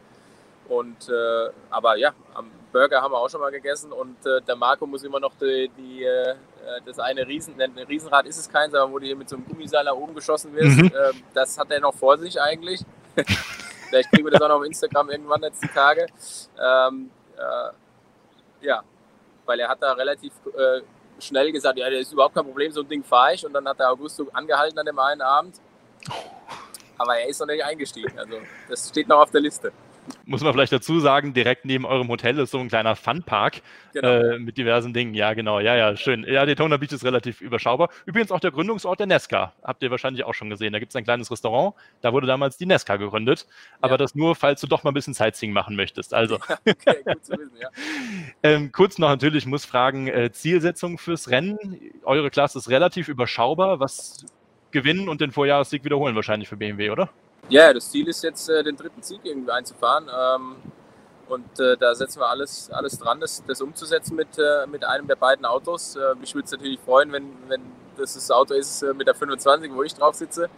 Und, 0.69 1.09
äh, 1.09 1.51
aber 1.71 1.97
ja, 1.97 2.13
am 2.35 2.51
Burger 2.73 3.03
haben 3.03 3.13
wir 3.13 3.19
auch 3.19 3.29
schon 3.29 3.41
mal 3.41 3.51
gegessen 3.51 3.93
und 3.93 4.25
äh, 4.27 4.41
der 4.43 4.57
Marco 4.57 4.87
muss 4.87 5.05
immer 5.05 5.21
noch 5.21 5.33
die, 5.41 5.71
die 5.77 6.05
äh, 6.05 6.35
das 6.87 6.99
eine 6.99 7.27
Riesen, 7.27 7.61
ein 7.61 7.79
Riesenrad 7.87 8.27
ist 8.27 8.39
es 8.39 8.49
keins, 8.49 8.75
aber 8.75 8.91
wo 8.91 8.99
du 8.99 9.07
hier 9.07 9.17
mit 9.17 9.29
so 9.29 9.37
einem 9.37 9.45
Gummiseil 9.45 9.85
nach 9.85 9.93
oben 9.93 10.15
geschossen 10.15 10.55
wirst, 10.55 10.79
mhm. 10.79 10.91
Ähm, 10.95 11.23
das 11.35 11.59
hat 11.59 11.71
er 11.71 11.81
noch 11.81 11.95
vor 11.95 12.17
sich 12.19 12.41
eigentlich. 12.41 12.81
Vielleicht 13.95 14.11
kriegen 14.11 14.25
wir 14.25 14.33
das 14.33 14.43
auch 14.43 14.49
noch 14.49 14.57
auf 14.57 14.65
Instagram 14.65 15.09
irgendwann 15.09 15.41
letzten 15.41 15.69
Tage. 15.69 16.09
Ähm, 16.61 17.11
äh, 17.37 18.67
ja, 18.67 18.83
weil 19.45 19.61
er 19.61 19.69
hat 19.69 19.81
da 19.81 19.93
relativ 19.93 20.33
äh, 20.47 20.81
schnell 21.21 21.53
gesagt, 21.53 21.79
ja, 21.79 21.89
das 21.89 22.01
ist 22.01 22.13
überhaupt 22.13 22.35
kein 22.35 22.45
Problem, 22.45 22.73
so 22.73 22.81
ein 22.81 22.89
Ding 22.89 23.05
fahre 23.05 23.35
ich. 23.35 23.47
Und 23.47 23.53
dann 23.53 23.69
hat 23.69 23.79
der 23.79 23.93
Augusto 23.93 24.27
angehalten 24.33 24.77
an 24.77 24.87
dem 24.87 24.99
einen 24.99 25.21
Abend. 25.21 25.61
Aber 26.99 27.17
er 27.17 27.29
ist 27.29 27.39
noch 27.39 27.47
nicht 27.47 27.63
eingestiegen. 27.63 28.19
Also 28.19 28.39
das 28.69 28.89
steht 28.89 29.07
noch 29.07 29.21
auf 29.21 29.31
der 29.31 29.43
Liste 29.43 29.73
muss 30.27 30.43
man 30.43 30.53
vielleicht 30.53 30.73
dazu 30.73 31.01
sagen, 31.01 31.35
direkt 31.35 31.65
neben 31.65 31.85
eurem 31.85 32.09
Hotel 32.09 32.39
ist 32.39 32.51
so 32.51 32.59
ein 32.59 32.69
kleiner 32.69 32.97
Funpark 32.97 33.63
genau. 33.93 34.09
äh, 34.09 34.39
mit 34.39 34.57
diversen 34.57 34.93
Dingen. 34.93 35.15
Ja, 35.15 35.35
genau. 35.35 35.61
Ja, 35.61 35.77
ja, 35.77 35.97
schön. 35.97 36.25
Ja, 36.25 36.47
Daytona 36.47 36.77
Beach 36.77 36.93
ist 36.93 37.05
relativ 37.05 37.41
überschaubar. 37.41 37.91
Übrigens 38.07 38.31
auch 38.31 38.41
der 38.41 38.51
Gründungsort 38.51 39.01
der 39.01 39.07
Nesca. 39.07 39.53
Habt 39.63 39.83
ihr 39.83 39.91
wahrscheinlich 39.91 40.25
auch 40.25 40.35
schon 40.35 40.51
gesehen. 40.51 40.73
Da 40.73 40.79
gibt 40.79 40.91
es 40.91 40.97
ein 40.97 41.05
kleines 41.05 41.31
Restaurant. 41.31 41.75
Da 42.01 42.13
wurde 42.13 42.27
damals 42.27 42.57
die 42.57 42.67
Nesca 42.67 42.97
gegründet. 42.97 43.47
Aber 43.81 43.95
ja. 43.95 43.99
das 43.99 44.15
nur, 44.15 44.35
falls 44.35 44.61
du 44.61 44.67
doch 44.67 44.85
mal 44.85 44.91
ein 44.91 44.95
bisschen 44.95 45.15
Sightseeing 45.15 45.53
machen 45.53 45.77
möchtest. 45.77 46.15
Also. 46.15 46.39
Okay, 46.67 47.03
gut 47.05 47.25
zu 47.25 47.33
wissen, 47.33 47.57
ja. 47.61 47.69
ähm, 48.43 48.73
kurz 48.73 48.99
noch 48.99 49.09
natürlich 49.09 49.47
muss 49.47 49.65
fragen, 49.65 50.09
äh, 50.09 50.33
Zielsetzung 50.33 50.99
fürs 50.99 51.31
Rennen. 51.31 51.59
Eure 52.05 52.31
Klasse 52.31 52.59
ist 52.59 52.69
relativ 52.69 53.09
überschaubar. 53.09 53.81
Was 53.81 54.25
gewinnen 54.71 55.09
und 55.09 55.21
den 55.21 55.31
Vorjahressieg 55.31 55.85
wiederholen 55.85 56.17
wahrscheinlich 56.17 56.49
für 56.49 56.57
BMW, 56.57 56.91
oder? 56.91 57.11
Ja, 57.49 57.73
das 57.73 57.91
Ziel 57.91 58.09
ist 58.09 58.23
jetzt, 58.23 58.49
äh, 58.49 58.63
den 58.63 58.77
dritten 58.77 59.03
Sieg 59.03 59.21
irgendwie 59.25 59.51
einzufahren. 59.51 60.09
Ähm, 60.09 60.57
und 61.29 61.59
äh, 61.59 61.77
da 61.77 61.95
setzen 61.95 62.21
wir 62.21 62.29
alles, 62.29 62.71
alles 62.71 62.99
dran, 62.99 63.21
das, 63.21 63.43
das 63.47 63.61
umzusetzen 63.61 64.15
mit, 64.15 64.39
äh, 64.39 64.67
mit 64.67 64.85
einem 64.85 65.07
der 65.07 65.17
beiden 65.17 65.47
Autos. 65.47 65.97
mich 66.21 66.35
würde 66.35 66.45
es 66.45 66.53
natürlich 66.53 66.79
freuen, 66.81 67.13
wenn, 67.13 67.33
wenn 67.49 67.63
das, 67.97 68.15
das 68.15 68.31
Auto 68.31 68.55
ist 68.55 68.83
äh, 68.83 68.93
mit 68.95 69.07
der 69.07 69.15
25, 69.15 69.73
wo 69.73 69.83
ich 69.83 69.95
drauf 69.95 70.15
sitze, 70.15 70.49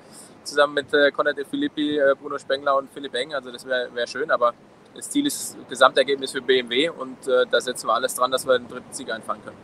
zusammen 0.44 0.74
mit 0.74 0.92
äh, 0.92 1.10
Conrad 1.10 1.36
De 1.36 1.44
Filippi, 1.44 1.98
äh, 1.98 2.14
Bruno 2.20 2.38
Spengler 2.38 2.76
und 2.76 2.90
Philipp 2.90 3.14
Eng. 3.14 3.34
Also 3.34 3.50
das 3.50 3.66
wäre 3.66 3.88
wär 3.94 4.06
schön, 4.06 4.30
aber 4.30 4.54
das 4.94 5.10
Ziel 5.10 5.26
ist 5.26 5.56
Gesamtergebnis 5.68 6.32
für 6.32 6.40
BMW 6.40 6.88
und 6.88 7.26
äh, 7.28 7.46
da 7.50 7.60
setzen 7.60 7.88
wir 7.88 7.94
alles 7.94 8.14
dran, 8.14 8.30
dass 8.30 8.46
wir 8.46 8.58
den 8.58 8.68
dritten 8.68 8.92
Sieg 8.92 9.10
einfahren 9.10 9.42
können. 9.44 9.56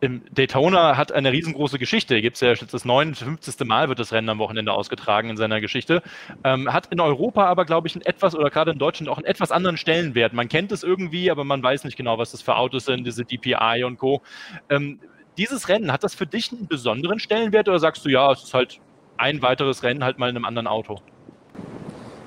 Im 0.00 0.22
Daytona 0.30 0.96
hat 0.96 1.10
eine 1.10 1.32
riesengroße 1.32 1.78
Geschichte. 1.78 2.20
Gibt 2.20 2.36
es 2.36 2.40
ja 2.40 2.50
jetzt 2.50 2.72
das 2.72 2.84
59. 2.84 3.66
Mal 3.66 3.88
wird 3.88 3.98
das 3.98 4.12
Rennen 4.12 4.28
am 4.28 4.38
Wochenende 4.38 4.72
ausgetragen 4.72 5.30
in 5.30 5.36
seiner 5.36 5.60
Geschichte. 5.60 6.02
Ähm, 6.44 6.72
hat 6.72 6.86
in 6.92 7.00
Europa 7.00 7.46
aber, 7.46 7.64
glaube 7.64 7.88
ich, 7.88 7.96
ein 7.96 8.02
etwas 8.02 8.36
oder 8.36 8.48
gerade 8.50 8.70
in 8.70 8.78
Deutschland 8.78 9.08
auch 9.08 9.16
einen 9.16 9.26
etwas 9.26 9.50
anderen 9.50 9.76
Stellenwert. 9.76 10.32
Man 10.34 10.48
kennt 10.48 10.70
es 10.70 10.84
irgendwie, 10.84 11.32
aber 11.32 11.42
man 11.42 11.62
weiß 11.62 11.82
nicht 11.82 11.96
genau, 11.96 12.16
was 12.16 12.30
das 12.30 12.42
für 12.42 12.54
Autos 12.54 12.84
sind, 12.84 13.04
diese 13.04 13.24
DPI 13.24 13.82
und 13.84 13.98
Co. 13.98 14.22
Ähm, 14.70 15.00
dieses 15.36 15.68
Rennen, 15.68 15.92
hat 15.92 16.04
das 16.04 16.14
für 16.14 16.26
dich 16.26 16.52
einen 16.52 16.68
besonderen 16.68 17.18
Stellenwert 17.18 17.68
oder 17.68 17.80
sagst 17.80 18.04
du, 18.04 18.08
ja, 18.08 18.30
es 18.30 18.44
ist 18.44 18.54
halt 18.54 18.80
ein 19.16 19.42
weiteres 19.42 19.82
Rennen 19.82 20.04
halt 20.04 20.18
mal 20.18 20.28
in 20.30 20.36
einem 20.36 20.44
anderen 20.44 20.68
Auto? 20.68 21.00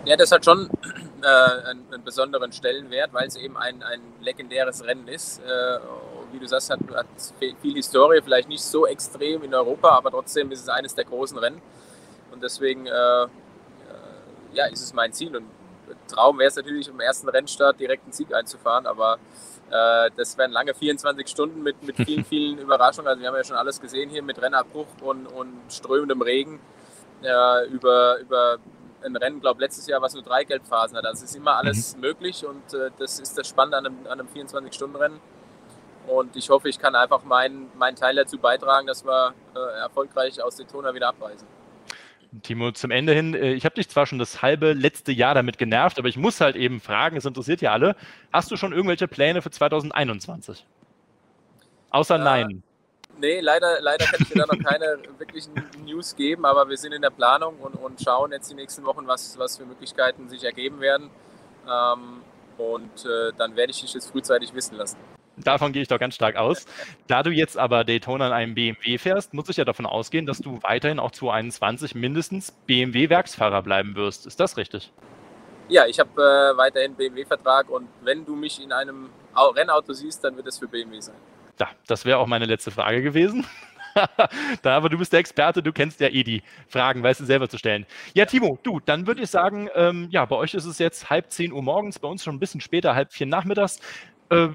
Ja, 0.05 0.17
das 0.17 0.31
hat 0.31 0.43
schon 0.43 0.69
äh, 1.23 1.69
einen, 1.69 1.86
einen, 1.91 2.03
besonderen 2.03 2.51
Stellenwert, 2.51 3.13
weil 3.13 3.27
es 3.27 3.36
eben 3.36 3.57
ein, 3.57 3.84
ein 3.84 4.01
legendäres 4.21 4.84
Rennen 4.84 5.07
ist. 5.07 5.39
Äh, 5.39 5.79
wie 6.31 6.39
du 6.39 6.47
sagst, 6.47 6.69
hat, 6.69 6.79
hat, 6.93 7.07
viel 7.62 7.75
Historie, 7.75 8.21
vielleicht 8.23 8.47
nicht 8.47 8.63
so 8.63 8.86
extrem 8.88 9.43
in 9.43 9.53
Europa, 9.53 9.89
aber 9.89 10.12
trotzdem 10.12 10.51
ist 10.51 10.62
es 10.62 10.69
eines 10.69 10.95
der 10.95 11.05
großen 11.05 11.38
Rennen. 11.38 11.62
Und 12.31 12.41
deswegen 12.41 12.88
äh, 12.88 12.91
äh 12.91 13.27
ja, 14.53 14.65
ist 14.67 14.81
es 14.81 14.93
mein 14.93 15.12
Ziel. 15.13 15.36
Und 15.36 15.45
Traum 16.07 16.39
wäre 16.39 16.49
es 16.49 16.55
natürlich, 16.55 16.88
im 16.88 16.99
ersten 16.99 17.29
Rennstart 17.29 17.79
direkt 17.79 18.03
einen 18.03 18.13
Sieg 18.13 18.34
einzufahren, 18.34 18.86
aber 18.86 19.17
äh, 19.69 20.10
das 20.15 20.38
wären 20.38 20.51
lange 20.51 20.73
24 20.73 21.27
Stunden 21.27 21.63
mit, 21.63 21.81
mit 21.84 21.95
vielen, 21.95 22.25
vielen 22.29 22.57
Überraschungen. 22.60 23.07
Also 23.07 23.21
wir 23.21 23.29
haben 23.29 23.36
ja 23.36 23.43
schon 23.43 23.57
alles 23.57 23.79
gesehen 23.79 24.10
hier 24.10 24.23
mit 24.23 24.41
Rennabbruch 24.41 24.88
und, 25.01 25.27
und 25.27 25.53
strömendem 25.69 26.21
Regen 26.21 26.60
äh, 27.23 27.67
über, 27.67 28.19
über 28.19 28.57
ein 29.04 29.16
Rennen, 29.16 29.42
glaube 29.42 29.62
letztes 29.62 29.88
Jahr, 29.88 30.02
was 30.02 30.14
nur 30.14 30.24
drei 30.24 30.44
Gelbphasen 30.44 30.98
hat. 30.98 31.06
Also 31.06 31.24
es 31.24 31.32
ist 31.32 31.36
immer 31.36 31.56
alles 31.58 31.96
mhm. 31.96 32.02
möglich 32.02 32.46
und 32.46 32.74
äh, 32.74 32.92
das 33.00 33.20
ist 33.20 33.38
das 33.38 33.48
Spannende 33.48 33.78
an 33.78 33.86
einem, 33.86 34.08
einem 34.08 34.28
24-Stunden-Rennen. 34.28 35.20
Und 36.08 36.36
ich 36.36 36.50
hoffe, 36.50 36.68
ich 36.68 36.80
kann 36.80 36.96
einfach 36.96 37.24
meinen, 37.24 37.70
meinen 37.78 37.96
Teil 37.96 38.16
dazu 38.16 38.38
beitragen, 38.38 38.88
dass 38.88 39.06
wir 39.06 39.34
äh, 39.56 39.80
erfolgreich 39.82 40.42
aus 40.42 40.56
Daytona 40.56 40.94
wieder 40.94 41.10
abreisen. 41.10 41.48
Timo, 42.44 42.72
zum 42.72 42.92
Ende 42.92 43.14
hin, 43.14 43.36
äh, 43.36 43.54
ich 43.54 43.66
habe 43.66 43.76
dich 43.76 43.90
zwar 43.90 44.06
schon 44.06 44.18
das 44.18 44.42
halbe 44.42 44.74
letzte 44.74 45.12
Jahr 45.12 45.36
damit 45.36 45.58
genervt, 45.58 46.00
aber 46.00 46.08
ich 46.08 46.18
muss 46.18 46.40
halt 46.42 46.56
eben 46.56 46.80
fragen, 46.80 47.18
es 47.18 47.26
interessiert 47.26 47.62
ja 47.62 47.72
alle. 47.72 47.96
Hast 48.32 48.50
du 48.52 48.58
schon 48.58 48.72
irgendwelche 48.72 49.08
Pläne 49.08 49.42
für 49.42 49.52
2021? 49.52 50.66
Außer 51.92 52.16
äh, 52.16 52.20
nein. 52.20 52.64
Nee, 53.21 53.39
leider, 53.39 53.79
leider 53.81 54.05
kann 54.05 54.19
ich 54.19 54.29
dir 54.29 54.39
da 54.39 54.47
noch 54.47 54.63
keine 54.63 54.97
wirklichen 55.19 55.53
News 55.86 56.15
geben, 56.15 56.43
aber 56.43 56.67
wir 56.67 56.75
sind 56.75 56.91
in 56.91 57.03
der 57.03 57.12
Planung 57.12 57.55
und, 57.60 57.75
und 57.75 58.01
schauen 58.01 58.31
jetzt 58.31 58.49
die 58.49 58.55
nächsten 58.55 58.84
Wochen, 58.84 59.05
was, 59.05 59.38
was 59.38 59.57
für 59.57 59.65
Möglichkeiten 59.65 60.27
sich 60.27 60.43
ergeben 60.43 60.81
werden. 60.81 61.12
Ähm, 61.69 62.23
und 62.57 63.05
äh, 63.05 63.31
dann 63.38 63.55
werde 63.55 63.69
ich 63.69 63.81
dich 63.81 63.93
das 63.93 64.10
frühzeitig 64.10 64.55
wissen 64.55 64.75
lassen. 64.75 64.97
Davon 65.38 65.71
gehe 65.71 65.84
ich 65.84 65.88
doch 65.88 65.99
ganz 65.99 66.15
stark 66.15 66.36
aus. 66.36 66.65
Da 67.05 67.21
du 67.21 67.29
jetzt 67.29 67.60
aber 67.60 67.84
Daytona 67.84 68.25
in 68.25 68.34
einem 68.34 68.55
BMW 68.55 68.97
fährst, 68.97 69.36
muss 69.36 69.49
ich 69.49 69.57
ja 69.57 69.65
davon 69.65 69.86
ausgehen, 69.86 70.25
dass 70.25 70.39
du 70.39 70.57
weiterhin 70.63 70.99
auch 70.99 71.12
2021 71.12 71.93
mindestens 71.93 72.51
BMW-Werksfahrer 72.65 73.62
bleiben 73.62 73.95
wirst. 73.95 74.25
Ist 74.25 74.39
das 74.39 74.57
richtig? 74.57 74.91
Ja, 75.69 75.86
ich 75.86 75.99
habe 75.99 76.10
äh, 76.19 76.57
weiterhin 76.57 76.95
BMW-Vertrag 76.95 77.69
und 77.69 77.88
wenn 78.01 78.25
du 78.25 78.36
mich 78.36 78.63
in 78.63 78.71
einem 78.71 79.12
Rennauto 79.36 79.93
siehst, 79.93 80.23
dann 80.23 80.36
wird 80.38 80.47
es 80.47 80.57
für 80.57 80.67
BMW 80.67 80.99
sein. 80.99 81.15
Ja, 81.62 81.69
das 81.86 82.06
wäre 82.06 82.17
auch 82.17 82.26
meine 82.26 82.45
letzte 82.45 82.71
Frage 82.71 83.04
gewesen. 83.04 83.45
da, 84.63 84.76
aber 84.76 84.89
du 84.89 84.97
bist 84.97 85.13
der 85.13 85.19
Experte, 85.19 85.62
du 85.62 85.71
kennst 85.71 86.00
ja 86.00 86.08
eh 86.08 86.24
die 86.24 86.41
Fragen, 86.67 87.04
weißt 87.04 87.19
du 87.19 87.26
selber 87.26 87.47
zu 87.50 87.60
stellen. 87.60 87.86
Ja, 88.15 88.26
Timo, 88.26 88.58
du, 88.63 88.80
dann 88.80 89.06
würde 89.06 89.21
ich 89.21 89.30
sagen, 89.30 89.69
ähm, 89.76 90.08
ja, 90.10 90.26
bei 90.26 90.36
euch 90.38 90.56
ist 90.56 90.65
es 90.65 90.80
jetzt 90.80 91.12
halb 91.12 91.30
zehn 91.30 91.52
Uhr 91.52 91.62
morgens, 91.62 92.00
bei 92.00 92.08
uns 92.08 92.24
schon 92.24 92.34
ein 92.34 92.39
bisschen 92.39 92.62
später, 92.62 92.95
halb 92.95 93.13
vier 93.13 93.28
nachmittags. 93.28 93.80
Äh, 94.30 94.47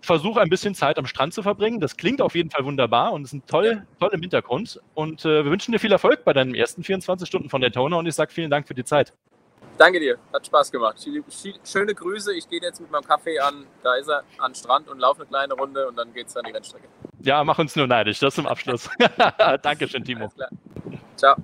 versuche 0.00 0.40
ein 0.40 0.48
bisschen 0.48 0.74
Zeit 0.74 0.96
am 0.96 1.04
Strand 1.04 1.34
zu 1.34 1.42
verbringen. 1.42 1.80
Das 1.80 1.98
klingt 1.98 2.22
auf 2.22 2.34
jeden 2.34 2.48
Fall 2.48 2.64
wunderbar 2.64 3.12
und 3.12 3.24
ist 3.24 3.34
ein 3.34 3.44
toll, 3.44 3.86
toll 4.00 4.10
im 4.14 4.22
Hintergrund. 4.22 4.80
Und 4.94 5.26
äh, 5.26 5.44
wir 5.44 5.50
wünschen 5.50 5.72
dir 5.72 5.78
viel 5.78 5.92
Erfolg 5.92 6.24
bei 6.24 6.32
deinen 6.32 6.54
ersten 6.54 6.82
24 6.82 7.28
Stunden 7.28 7.50
von 7.50 7.60
Daytona 7.60 7.98
und 7.98 8.06
ich 8.06 8.14
sage 8.14 8.32
vielen 8.32 8.50
Dank 8.50 8.66
für 8.66 8.74
die 8.74 8.84
Zeit. 8.84 9.12
Danke 9.78 10.00
dir, 10.00 10.18
hat 10.32 10.44
Spaß 10.44 10.72
gemacht. 10.72 10.98
Schöne 11.64 11.94
Grüße. 11.94 12.34
Ich 12.34 12.48
gehe 12.48 12.60
jetzt 12.60 12.80
mit 12.80 12.90
meinem 12.90 13.04
Kaffee 13.04 13.38
an, 13.38 13.64
da 13.84 13.94
ist 13.94 14.08
er, 14.08 14.24
an 14.38 14.50
den 14.50 14.54
Strand 14.56 14.88
und 14.88 14.98
laufe 14.98 15.20
eine 15.20 15.28
kleine 15.28 15.54
Runde 15.54 15.86
und 15.86 15.96
dann 15.96 16.12
geht 16.12 16.26
es 16.26 16.36
an 16.36 16.42
die 16.44 16.52
Rennstrecke. 16.52 16.88
Ja, 17.22 17.44
mach 17.44 17.58
uns 17.58 17.76
nur 17.76 17.86
neidisch. 17.86 18.18
Das 18.18 18.34
zum 18.34 18.46
Abschluss. 18.46 18.90
Dankeschön, 19.62 20.04
Timo. 20.04 20.30
Ciao. 21.16 21.36